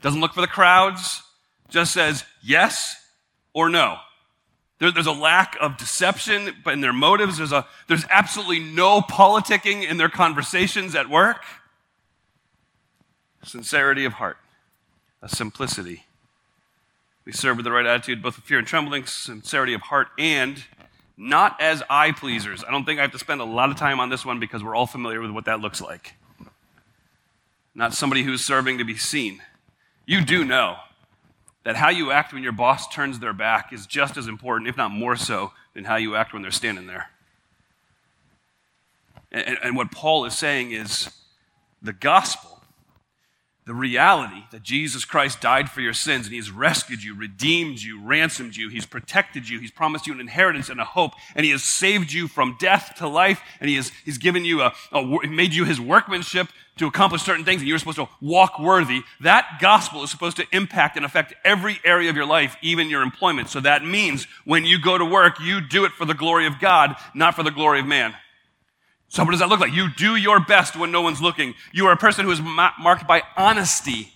Doesn't 0.00 0.20
look 0.20 0.32
for 0.32 0.40
the 0.40 0.46
crowds, 0.46 1.22
just 1.68 1.92
says 1.92 2.24
yes 2.42 2.96
or 3.52 3.68
no. 3.68 3.96
There, 4.78 4.92
there's 4.92 5.06
a 5.06 5.12
lack 5.12 5.56
of 5.60 5.76
deception 5.76 6.54
in 6.66 6.80
their 6.80 6.92
motives. 6.92 7.38
There's, 7.38 7.52
a, 7.52 7.66
there's 7.88 8.04
absolutely 8.10 8.60
no 8.60 9.00
politicking 9.00 9.88
in 9.88 9.96
their 9.96 10.08
conversations 10.08 10.94
at 10.94 11.10
work 11.10 11.42
sincerity 13.42 14.04
of 14.04 14.14
heart, 14.14 14.38
a 15.22 15.28
simplicity. 15.28 16.04
We 17.24 17.32
serve 17.32 17.56
with 17.56 17.64
the 17.64 17.72
right 17.72 17.86
attitude, 17.86 18.22
both 18.22 18.36
with 18.36 18.44
fear 18.44 18.58
and 18.58 18.66
trembling, 18.66 19.06
sincerity 19.06 19.74
of 19.74 19.82
heart, 19.82 20.08
and 20.18 20.64
not 21.16 21.60
as 21.60 21.82
eye 21.90 22.12
pleasers. 22.12 22.64
I 22.64 22.70
don't 22.70 22.84
think 22.84 22.98
I 22.98 23.02
have 23.02 23.12
to 23.12 23.18
spend 23.18 23.40
a 23.40 23.44
lot 23.44 23.70
of 23.70 23.76
time 23.76 24.00
on 24.00 24.08
this 24.08 24.24
one 24.24 24.40
because 24.40 24.64
we're 24.64 24.74
all 24.74 24.86
familiar 24.86 25.20
with 25.20 25.30
what 25.30 25.44
that 25.44 25.60
looks 25.60 25.80
like. 25.80 26.14
Not 27.74 27.94
somebody 27.94 28.22
who's 28.22 28.44
serving 28.44 28.78
to 28.78 28.84
be 28.84 28.96
seen. 28.96 29.42
You 30.06 30.24
do 30.24 30.44
know 30.44 30.76
that 31.64 31.76
how 31.76 31.90
you 31.90 32.10
act 32.10 32.32
when 32.32 32.42
your 32.42 32.52
boss 32.52 32.88
turns 32.88 33.18
their 33.18 33.32
back 33.32 33.72
is 33.72 33.86
just 33.86 34.16
as 34.16 34.26
important, 34.26 34.68
if 34.68 34.76
not 34.76 34.90
more 34.90 35.14
so, 35.14 35.52
than 35.74 35.84
how 35.84 35.96
you 35.96 36.16
act 36.16 36.32
when 36.32 36.42
they're 36.42 36.50
standing 36.50 36.86
there. 36.86 37.10
And, 39.30 39.58
and 39.62 39.76
what 39.76 39.92
Paul 39.92 40.24
is 40.24 40.36
saying 40.36 40.72
is 40.72 41.10
the 41.82 41.92
gospel 41.92 42.49
the 43.70 43.74
reality 43.74 44.42
that 44.50 44.64
Jesus 44.64 45.04
Christ 45.04 45.40
died 45.40 45.70
for 45.70 45.80
your 45.80 45.92
sins 45.92 46.26
and 46.26 46.34
He's 46.34 46.50
rescued 46.50 47.04
you, 47.04 47.14
redeemed 47.14 47.78
you, 47.78 48.02
ransomed 48.02 48.56
you, 48.56 48.68
He's 48.68 48.84
protected 48.84 49.48
you, 49.48 49.60
He's 49.60 49.70
promised 49.70 50.08
you 50.08 50.12
an 50.12 50.18
inheritance 50.18 50.68
and 50.68 50.80
a 50.80 50.84
hope, 50.84 51.12
and 51.36 51.46
He 51.46 51.52
has 51.52 51.62
saved 51.62 52.12
you 52.12 52.26
from 52.26 52.56
death 52.58 52.96
to 52.96 53.06
life, 53.06 53.40
and 53.60 53.70
He 53.70 53.76
has 53.76 53.92
He's 54.04 54.18
given 54.18 54.44
you 54.44 54.62
a, 54.62 54.74
a 54.90 55.28
made 55.28 55.54
you 55.54 55.64
His 55.64 55.80
workmanship 55.80 56.48
to 56.78 56.88
accomplish 56.88 57.22
certain 57.22 57.44
things, 57.44 57.60
and 57.60 57.68
you're 57.68 57.78
supposed 57.78 57.98
to 57.98 58.08
walk 58.20 58.58
worthy. 58.58 59.02
That 59.20 59.58
gospel 59.60 60.02
is 60.02 60.10
supposed 60.10 60.38
to 60.38 60.46
impact 60.50 60.96
and 60.96 61.06
affect 61.06 61.32
every 61.44 61.78
area 61.84 62.10
of 62.10 62.16
your 62.16 62.26
life, 62.26 62.56
even 62.62 62.90
your 62.90 63.02
employment. 63.02 63.50
So 63.50 63.60
that 63.60 63.84
means 63.84 64.26
when 64.44 64.64
you 64.64 64.80
go 64.80 64.98
to 64.98 65.04
work, 65.04 65.38
you 65.38 65.60
do 65.60 65.84
it 65.84 65.92
for 65.92 66.06
the 66.06 66.14
glory 66.14 66.48
of 66.48 66.58
God, 66.58 66.96
not 67.14 67.36
for 67.36 67.44
the 67.44 67.52
glory 67.52 67.78
of 67.78 67.86
man. 67.86 68.16
So, 69.10 69.24
what 69.24 69.32
does 69.32 69.40
that 69.40 69.48
look 69.48 69.58
like? 69.58 69.72
You 69.72 69.88
do 69.96 70.14
your 70.14 70.38
best 70.38 70.76
when 70.76 70.92
no 70.92 71.02
one's 71.02 71.20
looking. 71.20 71.54
You 71.72 71.86
are 71.86 71.92
a 71.92 71.96
person 71.96 72.24
who 72.24 72.30
is 72.30 72.40
ma- 72.40 72.70
marked 72.78 73.08
by 73.08 73.22
honesty 73.36 74.12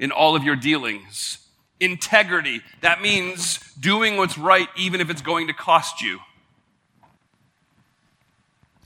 in 0.00 0.10
all 0.10 0.34
of 0.34 0.42
your 0.42 0.56
dealings. 0.56 1.38
Integrity. 1.78 2.60
That 2.80 3.00
means 3.00 3.60
doing 3.78 4.16
what's 4.16 4.36
right 4.36 4.66
even 4.76 5.00
if 5.00 5.10
it's 5.10 5.22
going 5.22 5.46
to 5.46 5.52
cost 5.52 6.02
you. 6.02 6.18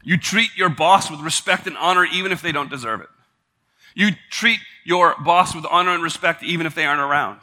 You 0.05 0.18
treat 0.18 0.55
your 0.57 0.68
boss 0.68 1.11
with 1.11 1.21
respect 1.21 1.66
and 1.66 1.77
honor 1.79 2.05
even 2.05 2.31
if 2.31 2.42
they 2.42 2.53
don't 2.53 2.71
deserve 2.71 3.01
it. 3.01 3.09
You 3.94 4.11
treat 4.31 4.61
your 4.85 5.14
boss 5.25 5.55
with 5.55 5.64
honor 5.71 5.94
and 5.94 6.03
respect 6.03 6.42
even 6.42 6.66
if 6.66 6.75
they 6.75 6.85
aren't 6.85 7.01
around. 7.01 7.40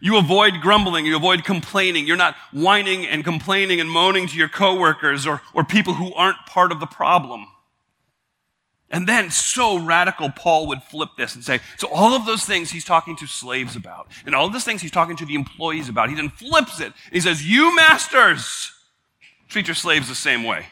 You 0.00 0.16
avoid 0.18 0.60
grumbling. 0.60 1.06
You 1.06 1.16
avoid 1.16 1.44
complaining. 1.44 2.06
You're 2.06 2.16
not 2.16 2.36
whining 2.52 3.06
and 3.06 3.24
complaining 3.24 3.80
and 3.80 3.90
moaning 3.90 4.26
to 4.28 4.36
your 4.36 4.48
coworkers 4.48 5.26
or, 5.26 5.40
or 5.52 5.64
people 5.64 5.94
who 5.94 6.12
aren't 6.14 6.38
part 6.46 6.72
of 6.72 6.80
the 6.80 6.86
problem. 6.86 7.46
And 8.90 9.08
then, 9.08 9.30
so 9.30 9.78
radical, 9.78 10.30
Paul 10.30 10.68
would 10.68 10.82
flip 10.82 11.10
this 11.16 11.34
and 11.34 11.42
say, 11.42 11.58
so 11.78 11.88
all 11.88 12.14
of 12.14 12.26
those 12.26 12.44
things 12.44 12.70
he's 12.70 12.84
talking 12.84 13.16
to 13.16 13.26
slaves 13.26 13.74
about, 13.74 14.06
and 14.24 14.34
all 14.36 14.46
of 14.46 14.52
those 14.52 14.62
things 14.62 14.82
he's 14.82 14.92
talking 14.92 15.16
to 15.16 15.26
the 15.26 15.34
employees 15.34 15.88
about, 15.88 16.10
he 16.10 16.14
then 16.14 16.28
flips 16.28 16.80
it. 16.80 16.92
He 17.10 17.20
says, 17.20 17.44
You 17.44 17.74
masters, 17.74 18.72
treat 19.48 19.66
your 19.66 19.74
slaves 19.74 20.08
the 20.08 20.14
same 20.14 20.44
way. 20.44 20.66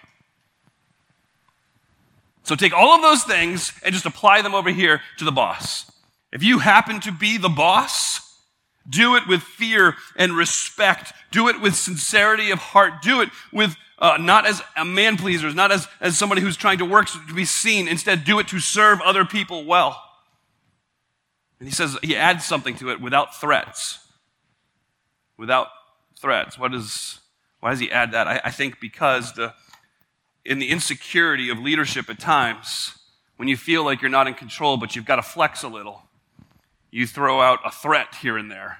So 2.44 2.54
take 2.54 2.72
all 2.72 2.94
of 2.94 3.02
those 3.02 3.24
things 3.24 3.72
and 3.84 3.92
just 3.92 4.06
apply 4.06 4.42
them 4.42 4.54
over 4.54 4.70
here 4.70 5.00
to 5.18 5.24
the 5.24 5.32
boss. 5.32 5.90
If 6.32 6.42
you 6.42 6.60
happen 6.60 7.00
to 7.00 7.12
be 7.12 7.38
the 7.38 7.48
boss, 7.48 8.31
do 8.88 9.16
it 9.16 9.26
with 9.28 9.42
fear 9.42 9.96
and 10.16 10.36
respect. 10.36 11.12
Do 11.30 11.48
it 11.48 11.60
with 11.60 11.74
sincerity 11.74 12.50
of 12.50 12.58
heart. 12.58 13.02
Do 13.02 13.20
it 13.20 13.30
with 13.52 13.76
uh, 13.98 14.16
not 14.18 14.46
as 14.46 14.62
a 14.76 14.84
man 14.84 15.16
pleaser, 15.16 15.52
not 15.52 15.70
as, 15.70 15.86
as 16.00 16.18
somebody 16.18 16.40
who's 16.40 16.56
trying 16.56 16.78
to 16.78 16.84
work 16.84 17.06
to 17.08 17.34
be 17.34 17.44
seen. 17.44 17.86
Instead, 17.86 18.24
do 18.24 18.38
it 18.40 18.48
to 18.48 18.58
serve 18.58 19.00
other 19.00 19.24
people 19.24 19.64
well. 19.64 20.02
And 21.60 21.68
he 21.68 21.74
says 21.74 21.96
he 22.02 22.16
adds 22.16 22.44
something 22.44 22.74
to 22.76 22.90
it 22.90 23.00
without 23.00 23.40
threats. 23.40 24.00
Without 25.38 25.68
threats. 26.18 26.58
What 26.58 26.74
is, 26.74 27.20
why 27.60 27.70
does 27.70 27.78
he 27.78 27.90
add 27.92 28.12
that? 28.12 28.26
I, 28.26 28.40
I 28.44 28.50
think 28.50 28.80
because 28.80 29.34
the, 29.34 29.54
in 30.44 30.58
the 30.58 30.70
insecurity 30.70 31.50
of 31.50 31.58
leadership 31.58 32.10
at 32.10 32.18
times, 32.18 32.98
when 33.36 33.48
you 33.48 33.56
feel 33.56 33.84
like 33.84 34.02
you're 34.02 34.10
not 34.10 34.26
in 34.26 34.34
control, 34.34 34.76
but 34.76 34.96
you've 34.96 35.04
got 35.04 35.16
to 35.16 35.22
flex 35.22 35.62
a 35.62 35.68
little, 35.68 36.02
you 36.92 37.06
throw 37.06 37.40
out 37.40 37.58
a 37.64 37.70
threat 37.70 38.14
here 38.16 38.36
and 38.36 38.50
there. 38.50 38.78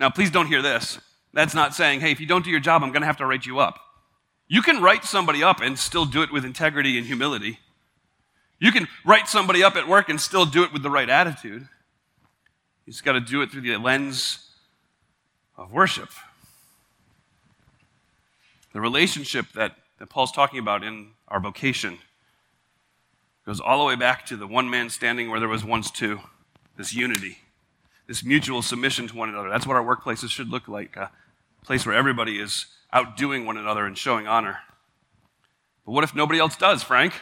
Now, 0.00 0.10
please 0.10 0.30
don't 0.30 0.46
hear 0.46 0.62
this. 0.62 0.98
That's 1.34 1.54
not 1.54 1.74
saying, 1.74 2.00
hey, 2.00 2.10
if 2.10 2.20
you 2.20 2.26
don't 2.26 2.42
do 2.42 2.50
your 2.50 2.58
job, 2.58 2.82
I'm 2.82 2.90
going 2.90 3.02
to 3.02 3.06
have 3.06 3.18
to 3.18 3.26
write 3.26 3.46
you 3.46 3.60
up. 3.60 3.78
You 4.48 4.62
can 4.62 4.80
write 4.80 5.04
somebody 5.04 5.42
up 5.42 5.60
and 5.60 5.78
still 5.78 6.06
do 6.06 6.22
it 6.22 6.32
with 6.32 6.44
integrity 6.44 6.96
and 6.96 7.06
humility. 7.06 7.58
You 8.58 8.72
can 8.72 8.88
write 9.04 9.28
somebody 9.28 9.62
up 9.62 9.76
at 9.76 9.86
work 9.86 10.08
and 10.08 10.18
still 10.18 10.46
do 10.46 10.64
it 10.64 10.72
with 10.72 10.82
the 10.82 10.90
right 10.90 11.08
attitude. 11.08 11.68
You 12.86 12.92
just 12.92 13.04
got 13.04 13.12
to 13.12 13.20
do 13.20 13.42
it 13.42 13.50
through 13.50 13.60
the 13.60 13.76
lens 13.76 14.48
of 15.56 15.70
worship. 15.70 16.08
The 18.72 18.80
relationship 18.80 19.46
that, 19.54 19.76
that 19.98 20.08
Paul's 20.08 20.32
talking 20.32 20.58
about 20.58 20.82
in 20.82 21.10
our 21.28 21.40
vocation 21.40 21.98
goes 23.44 23.60
all 23.60 23.78
the 23.78 23.84
way 23.84 23.96
back 23.96 24.24
to 24.26 24.36
the 24.36 24.46
one 24.46 24.70
man 24.70 24.88
standing 24.88 25.30
where 25.30 25.40
there 25.40 25.48
was 25.48 25.64
once 25.64 25.90
two 25.90 26.20
this 26.78 26.94
unity, 26.94 27.38
this 28.06 28.24
mutual 28.24 28.62
submission 28.62 29.08
to 29.08 29.16
one 29.16 29.28
another. 29.28 29.50
That's 29.50 29.66
what 29.66 29.76
our 29.76 29.84
workplaces 29.84 30.30
should 30.30 30.48
look 30.48 30.68
like 30.68 30.96
a 30.96 31.10
place 31.64 31.84
where 31.84 31.94
everybody 31.94 32.40
is 32.40 32.66
outdoing 32.92 33.44
one 33.44 33.58
another 33.58 33.84
and 33.84 33.98
showing 33.98 34.26
honor. 34.26 34.60
But 35.84 35.92
what 35.92 36.04
if 36.04 36.14
nobody 36.14 36.38
else 36.38 36.56
does, 36.56 36.82
Frank? 36.82 37.12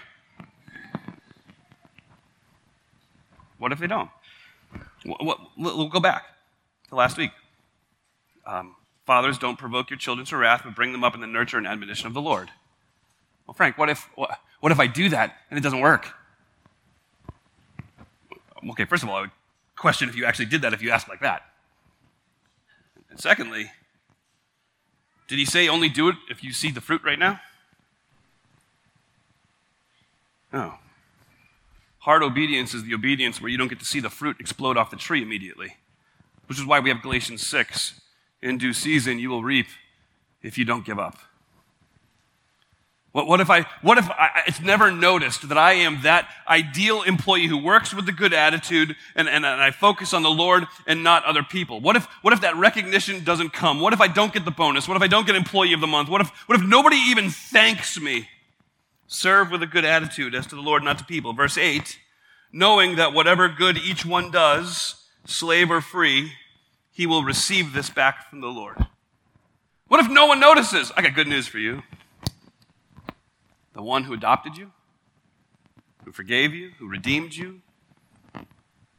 What 3.58 3.72
if 3.72 3.78
they 3.78 3.86
don't? 3.86 4.10
We'll 5.04 5.88
go 5.88 6.00
back. 6.00 6.24
To 6.90 6.94
last 6.94 7.16
week. 7.16 7.30
Um, 8.44 8.76
Fathers, 9.06 9.38
don't 9.38 9.58
provoke 9.58 9.88
your 9.90 9.98
children 9.98 10.26
to 10.26 10.36
wrath, 10.36 10.62
but 10.64 10.74
bring 10.74 10.92
them 10.92 11.02
up 11.02 11.14
in 11.14 11.20
the 11.20 11.26
nurture 11.26 11.56
and 11.56 11.66
admonition 11.66 12.06
of 12.06 12.14
the 12.14 12.20
Lord. 12.20 12.50
Well, 13.46 13.54
Frank, 13.54 13.78
what 13.78 13.88
if, 13.88 14.08
what, 14.14 14.38
what 14.60 14.70
if 14.70 14.78
I 14.78 14.86
do 14.86 15.08
that 15.08 15.36
and 15.50 15.58
it 15.58 15.62
doesn't 15.62 15.80
work? 15.80 16.08
Okay, 18.70 18.84
first 18.84 19.02
of 19.02 19.08
all, 19.08 19.16
I 19.16 19.20
would 19.22 19.30
question 19.76 20.08
if 20.08 20.16
you 20.16 20.24
actually 20.24 20.46
did 20.46 20.62
that 20.62 20.72
if 20.72 20.82
you 20.82 20.90
asked 20.90 21.08
like 21.08 21.20
that. 21.20 21.42
And 23.10 23.20
secondly, 23.20 23.70
did 25.28 25.38
he 25.38 25.44
say 25.44 25.68
only 25.68 25.88
do 25.88 26.08
it 26.08 26.16
if 26.30 26.42
you 26.42 26.52
see 26.52 26.70
the 26.70 26.80
fruit 26.80 27.02
right 27.04 27.18
now? 27.18 27.40
No. 30.52 30.74
Hard 31.98 32.22
obedience 32.22 32.72
is 32.72 32.84
the 32.84 32.94
obedience 32.94 33.40
where 33.40 33.50
you 33.50 33.58
don't 33.58 33.68
get 33.68 33.80
to 33.80 33.84
see 33.84 34.00
the 34.00 34.10
fruit 34.10 34.36
explode 34.38 34.76
off 34.76 34.90
the 34.90 34.96
tree 34.96 35.22
immediately, 35.22 35.76
which 36.46 36.58
is 36.58 36.64
why 36.64 36.78
we 36.78 36.88
have 36.88 37.02
Galatians 37.02 37.44
6. 37.46 38.00
In 38.42 38.58
due 38.58 38.72
season, 38.72 39.18
you 39.18 39.28
will 39.28 39.42
reap 39.42 39.66
if 40.42 40.56
you 40.56 40.64
don't 40.64 40.84
give 40.84 40.98
up. 40.98 41.18
What, 43.16 43.26
what 43.26 43.40
if 43.40 43.48
I, 43.48 43.62
what 43.80 43.96
if 43.96 44.10
I, 44.10 44.42
it's 44.46 44.60
never 44.60 44.90
noticed 44.90 45.48
that 45.48 45.56
I 45.56 45.72
am 45.72 46.02
that 46.02 46.28
ideal 46.46 47.00
employee 47.00 47.46
who 47.46 47.56
works 47.56 47.94
with 47.94 48.06
a 48.10 48.12
good 48.12 48.34
attitude 48.34 48.94
and, 49.14 49.26
and, 49.26 49.46
and 49.46 49.58
I 49.62 49.70
focus 49.70 50.12
on 50.12 50.22
the 50.22 50.28
Lord 50.28 50.66
and 50.86 51.02
not 51.02 51.24
other 51.24 51.42
people? 51.42 51.80
What 51.80 51.96
if, 51.96 52.04
what 52.20 52.34
if 52.34 52.42
that 52.42 52.54
recognition 52.56 53.24
doesn't 53.24 53.54
come? 53.54 53.80
What 53.80 53.94
if 53.94 54.02
I 54.02 54.06
don't 54.06 54.34
get 54.34 54.44
the 54.44 54.50
bonus? 54.50 54.86
What 54.86 54.98
if 54.98 55.02
I 55.02 55.06
don't 55.06 55.26
get 55.26 55.34
employee 55.34 55.72
of 55.72 55.80
the 55.80 55.86
month? 55.86 56.10
What 56.10 56.20
if, 56.20 56.28
what 56.46 56.60
if 56.60 56.66
nobody 56.66 56.96
even 56.96 57.30
thanks 57.30 57.98
me? 57.98 58.28
Serve 59.06 59.50
with 59.50 59.62
a 59.62 59.66
good 59.66 59.86
attitude 59.86 60.34
as 60.34 60.46
to 60.48 60.54
the 60.54 60.60
Lord, 60.60 60.82
not 60.84 60.98
to 60.98 61.04
people. 61.06 61.32
Verse 61.32 61.56
8, 61.56 61.98
knowing 62.52 62.96
that 62.96 63.14
whatever 63.14 63.48
good 63.48 63.78
each 63.78 64.04
one 64.04 64.30
does, 64.30 65.06
slave 65.24 65.70
or 65.70 65.80
free, 65.80 66.32
he 66.92 67.06
will 67.06 67.24
receive 67.24 67.72
this 67.72 67.88
back 67.88 68.28
from 68.28 68.42
the 68.42 68.48
Lord. 68.48 68.76
What 69.88 70.04
if 70.04 70.10
no 70.10 70.26
one 70.26 70.38
notices? 70.38 70.92
I 70.94 71.00
got 71.00 71.14
good 71.14 71.28
news 71.28 71.48
for 71.48 71.58
you 71.58 71.82
the 73.76 73.82
one 73.82 74.04
who 74.04 74.14
adopted 74.14 74.56
you, 74.56 74.72
who 76.02 76.10
forgave 76.10 76.54
you, 76.54 76.70
who 76.78 76.88
redeemed 76.88 77.34
you, 77.34 77.60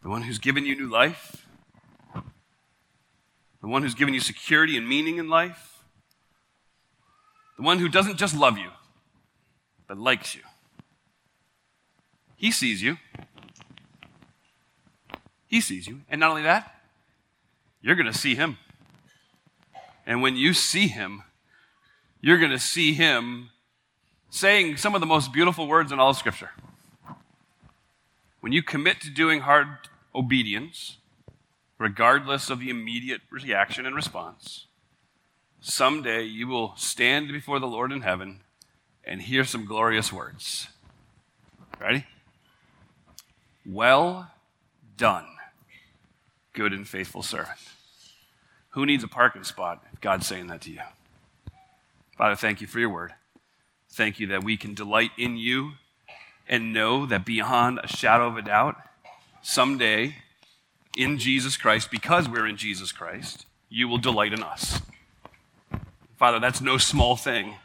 the 0.03 0.07
one 0.07 0.21
who's 0.21 0.37
given 0.37 0.67
you 0.67 0.75
new 0.75 0.87
life, 0.87 1.47
the 3.59 3.67
one 3.67 3.81
who's 3.81 3.95
given 3.95 4.13
you 4.13 4.19
security 4.19 4.77
and 4.77 4.87
meaning 4.87 5.17
in 5.17 5.29
life, 5.29 5.79
the 7.57 7.63
one 7.63 7.79
who 7.79 7.89
doesn't 7.89 8.17
just 8.17 8.35
love 8.35 8.59
you, 8.59 8.69
but 9.87 9.97
likes 9.97 10.35
you. 10.35 10.41
He 12.35 12.51
sees 12.51 12.83
you. 12.83 12.97
He 15.47 15.59
sees 15.59 15.87
you. 15.87 16.01
And 16.07 16.19
not 16.19 16.29
only 16.29 16.43
that, 16.43 16.71
you're 17.81 17.95
going 17.95 18.11
to 18.11 18.17
see 18.17 18.35
him. 18.35 18.59
And 20.05 20.21
when 20.21 20.35
you 20.35 20.53
see 20.53 20.87
him, 20.87 21.23
you're 22.21 22.37
going 22.37 22.51
to 22.51 22.59
see 22.59 22.93
him 22.93 23.49
saying 24.29 24.77
some 24.77 24.95
of 24.95 25.01
the 25.01 25.07
most 25.07 25.31
beautiful 25.31 25.67
words 25.67 25.91
in 25.91 25.99
all 25.99 26.09
of 26.09 26.17
Scripture. 26.17 26.51
When 28.39 28.51
you 28.51 28.61
commit 28.61 29.01
to 29.01 29.09
doing 29.09 29.41
hard 29.41 29.67
obedience, 30.13 30.97
regardless 31.77 32.49
of 32.49 32.59
the 32.59 32.69
immediate 32.69 33.21
reaction 33.29 33.85
and 33.85 33.95
response, 33.95 34.65
someday 35.59 36.23
you 36.23 36.47
will 36.47 36.73
stand 36.75 37.29
before 37.29 37.59
the 37.59 37.67
Lord 37.67 37.91
in 37.91 38.01
heaven 38.01 38.41
and 39.03 39.21
hear 39.21 39.43
some 39.43 39.65
glorious 39.65 40.11
words. 40.11 40.67
Ready? 41.79 42.05
Well 43.65 44.31
done, 44.97 45.27
good 46.53 46.73
and 46.73 46.87
faithful 46.87 47.21
servant. 47.21 47.59
Who 48.69 48.85
needs 48.85 49.03
a 49.03 49.07
parking 49.07 49.43
spot 49.43 49.83
if 49.93 50.01
God's 50.01 50.27
saying 50.27 50.47
that 50.47 50.61
to 50.61 50.71
you? 50.71 50.81
Father, 52.17 52.35
thank 52.35 52.61
you 52.61 52.67
for 52.67 52.79
your 52.79 52.89
word. 52.89 53.13
Thank 53.89 54.19
you 54.19 54.27
that 54.27 54.43
we 54.43 54.57
can 54.57 54.73
delight 54.73 55.11
in 55.17 55.37
you 55.37 55.73
and 56.47 56.73
know 56.73 57.05
that 57.05 57.25
beyond 57.25 57.79
a 57.83 57.87
shadow 57.87 58.27
of 58.27 58.37
a 58.37 58.41
doubt, 58.41 58.75
someday 59.41 60.15
in 60.97 61.17
Jesus 61.17 61.57
Christ, 61.57 61.91
because 61.91 62.29
we're 62.29 62.47
in 62.47 62.57
Jesus 62.57 62.91
Christ, 62.91 63.45
you 63.69 63.87
will 63.87 63.97
delight 63.97 64.33
in 64.33 64.43
us. 64.43 64.81
Father, 66.17 66.39
that's 66.39 66.61
no 66.61 66.77
small 66.77 67.15
thing. 67.15 67.55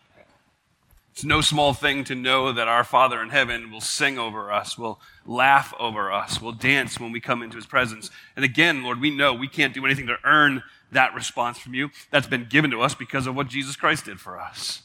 It's 1.12 1.24
no 1.24 1.42
small 1.42 1.74
thing 1.74 2.04
to 2.04 2.14
know 2.14 2.52
that 2.52 2.68
our 2.68 2.84
Father 2.84 3.20
in 3.20 3.28
heaven 3.28 3.70
will 3.70 3.82
sing 3.82 4.18
over 4.18 4.50
us, 4.50 4.78
will 4.78 4.98
laugh 5.26 5.74
over 5.78 6.10
us, 6.10 6.40
will 6.40 6.52
dance 6.52 6.98
when 6.98 7.12
we 7.12 7.20
come 7.20 7.42
into 7.42 7.56
his 7.56 7.66
presence. 7.66 8.10
And 8.34 8.44
again, 8.44 8.82
Lord, 8.82 9.00
we 9.00 9.14
know 9.14 9.34
we 9.34 9.48
can't 9.48 9.74
do 9.74 9.84
anything 9.84 10.06
to 10.06 10.16
earn 10.24 10.62
that 10.90 11.14
response 11.14 11.58
from 11.58 11.74
you. 11.74 11.90
That's 12.10 12.26
been 12.26 12.46
given 12.46 12.70
to 12.70 12.80
us 12.80 12.94
because 12.94 13.26
of 13.26 13.34
what 13.36 13.48
Jesus 13.48 13.76
Christ 13.76 14.06
did 14.06 14.20
for 14.20 14.40
us. 14.40 14.82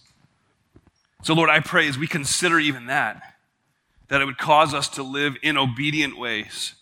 So, 1.24 1.34
Lord, 1.34 1.50
I 1.50 1.60
pray 1.60 1.88
as 1.88 1.98
we 1.98 2.08
consider 2.08 2.60
even 2.60 2.88
that, 2.88 3.22
that 4.08 4.22
it 4.22 4.26
would 4.26 4.38
cause 4.38 4.74
us 4.74 4.88
to 4.90 5.04
live 5.04 5.36
in 5.42 5.58
obedient 5.58 6.18
ways. 6.18 6.74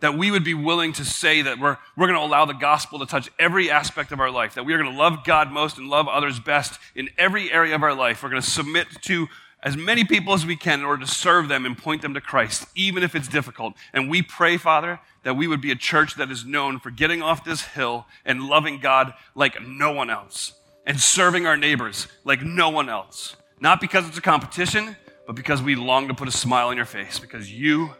That 0.00 0.16
we 0.16 0.30
would 0.30 0.44
be 0.44 0.54
willing 0.54 0.92
to 0.92 1.04
say 1.04 1.42
that 1.42 1.58
we're, 1.58 1.76
we're 1.96 2.06
going 2.06 2.18
to 2.18 2.24
allow 2.24 2.44
the 2.44 2.52
gospel 2.52 3.00
to 3.00 3.06
touch 3.06 3.28
every 3.38 3.68
aspect 3.70 4.12
of 4.12 4.20
our 4.20 4.30
life, 4.30 4.54
that 4.54 4.64
we 4.64 4.72
are 4.72 4.78
going 4.78 4.92
to 4.92 4.98
love 4.98 5.24
God 5.24 5.50
most 5.50 5.78
and 5.78 5.88
love 5.88 6.06
others 6.06 6.38
best 6.38 6.78
in 6.94 7.08
every 7.18 7.50
area 7.50 7.74
of 7.74 7.82
our 7.82 7.94
life. 7.94 8.22
We're 8.22 8.30
going 8.30 8.42
to 8.42 8.48
submit 8.48 8.86
to 9.02 9.26
as 9.62 9.76
many 9.76 10.04
people 10.04 10.34
as 10.34 10.46
we 10.46 10.54
can 10.54 10.80
in 10.80 10.86
order 10.86 11.04
to 11.04 11.10
serve 11.10 11.48
them 11.48 11.66
and 11.66 11.76
point 11.76 12.02
them 12.02 12.14
to 12.14 12.20
Christ, 12.20 12.68
even 12.76 13.02
if 13.02 13.16
it's 13.16 13.26
difficult. 13.26 13.74
And 13.92 14.08
we 14.08 14.22
pray, 14.22 14.56
Father, 14.56 15.00
that 15.24 15.34
we 15.34 15.48
would 15.48 15.60
be 15.60 15.72
a 15.72 15.76
church 15.76 16.14
that 16.14 16.30
is 16.30 16.44
known 16.44 16.78
for 16.78 16.90
getting 16.90 17.22
off 17.22 17.44
this 17.44 17.62
hill 17.62 18.06
and 18.24 18.44
loving 18.44 18.78
God 18.78 19.14
like 19.34 19.60
no 19.60 19.92
one 19.92 20.10
else 20.10 20.52
and 20.86 21.00
serving 21.00 21.46
our 21.46 21.56
neighbors 21.56 22.06
like 22.24 22.42
no 22.42 22.70
one 22.70 22.88
else. 22.88 23.34
Not 23.60 23.80
because 23.80 24.06
it's 24.08 24.18
a 24.18 24.22
competition, 24.22 24.96
but 25.26 25.34
because 25.34 25.62
we 25.62 25.74
long 25.74 26.08
to 26.08 26.14
put 26.14 26.28
a 26.28 26.32
smile 26.32 26.68
on 26.68 26.76
your 26.76 26.86
face, 26.86 27.18
because 27.18 27.52
you 27.52 27.90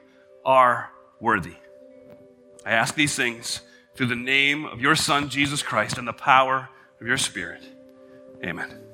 are 0.45 0.91
worthy. 1.21 1.57
I 2.65 2.73
ask 2.73 2.95
these 2.95 3.15
things 3.15 3.61
through 3.95 4.07
the 4.07 4.17
name 4.17 4.65
of 4.65 4.81
your 4.81 4.95
Son, 4.95 5.29
Jesus 5.29 5.63
Christ, 5.63 5.99
and 5.99 6.07
the 6.07 6.13
power 6.13 6.69
of 7.01 7.07
your 7.07 7.19
Spirit. 7.19 7.63
Amen. 8.45 8.88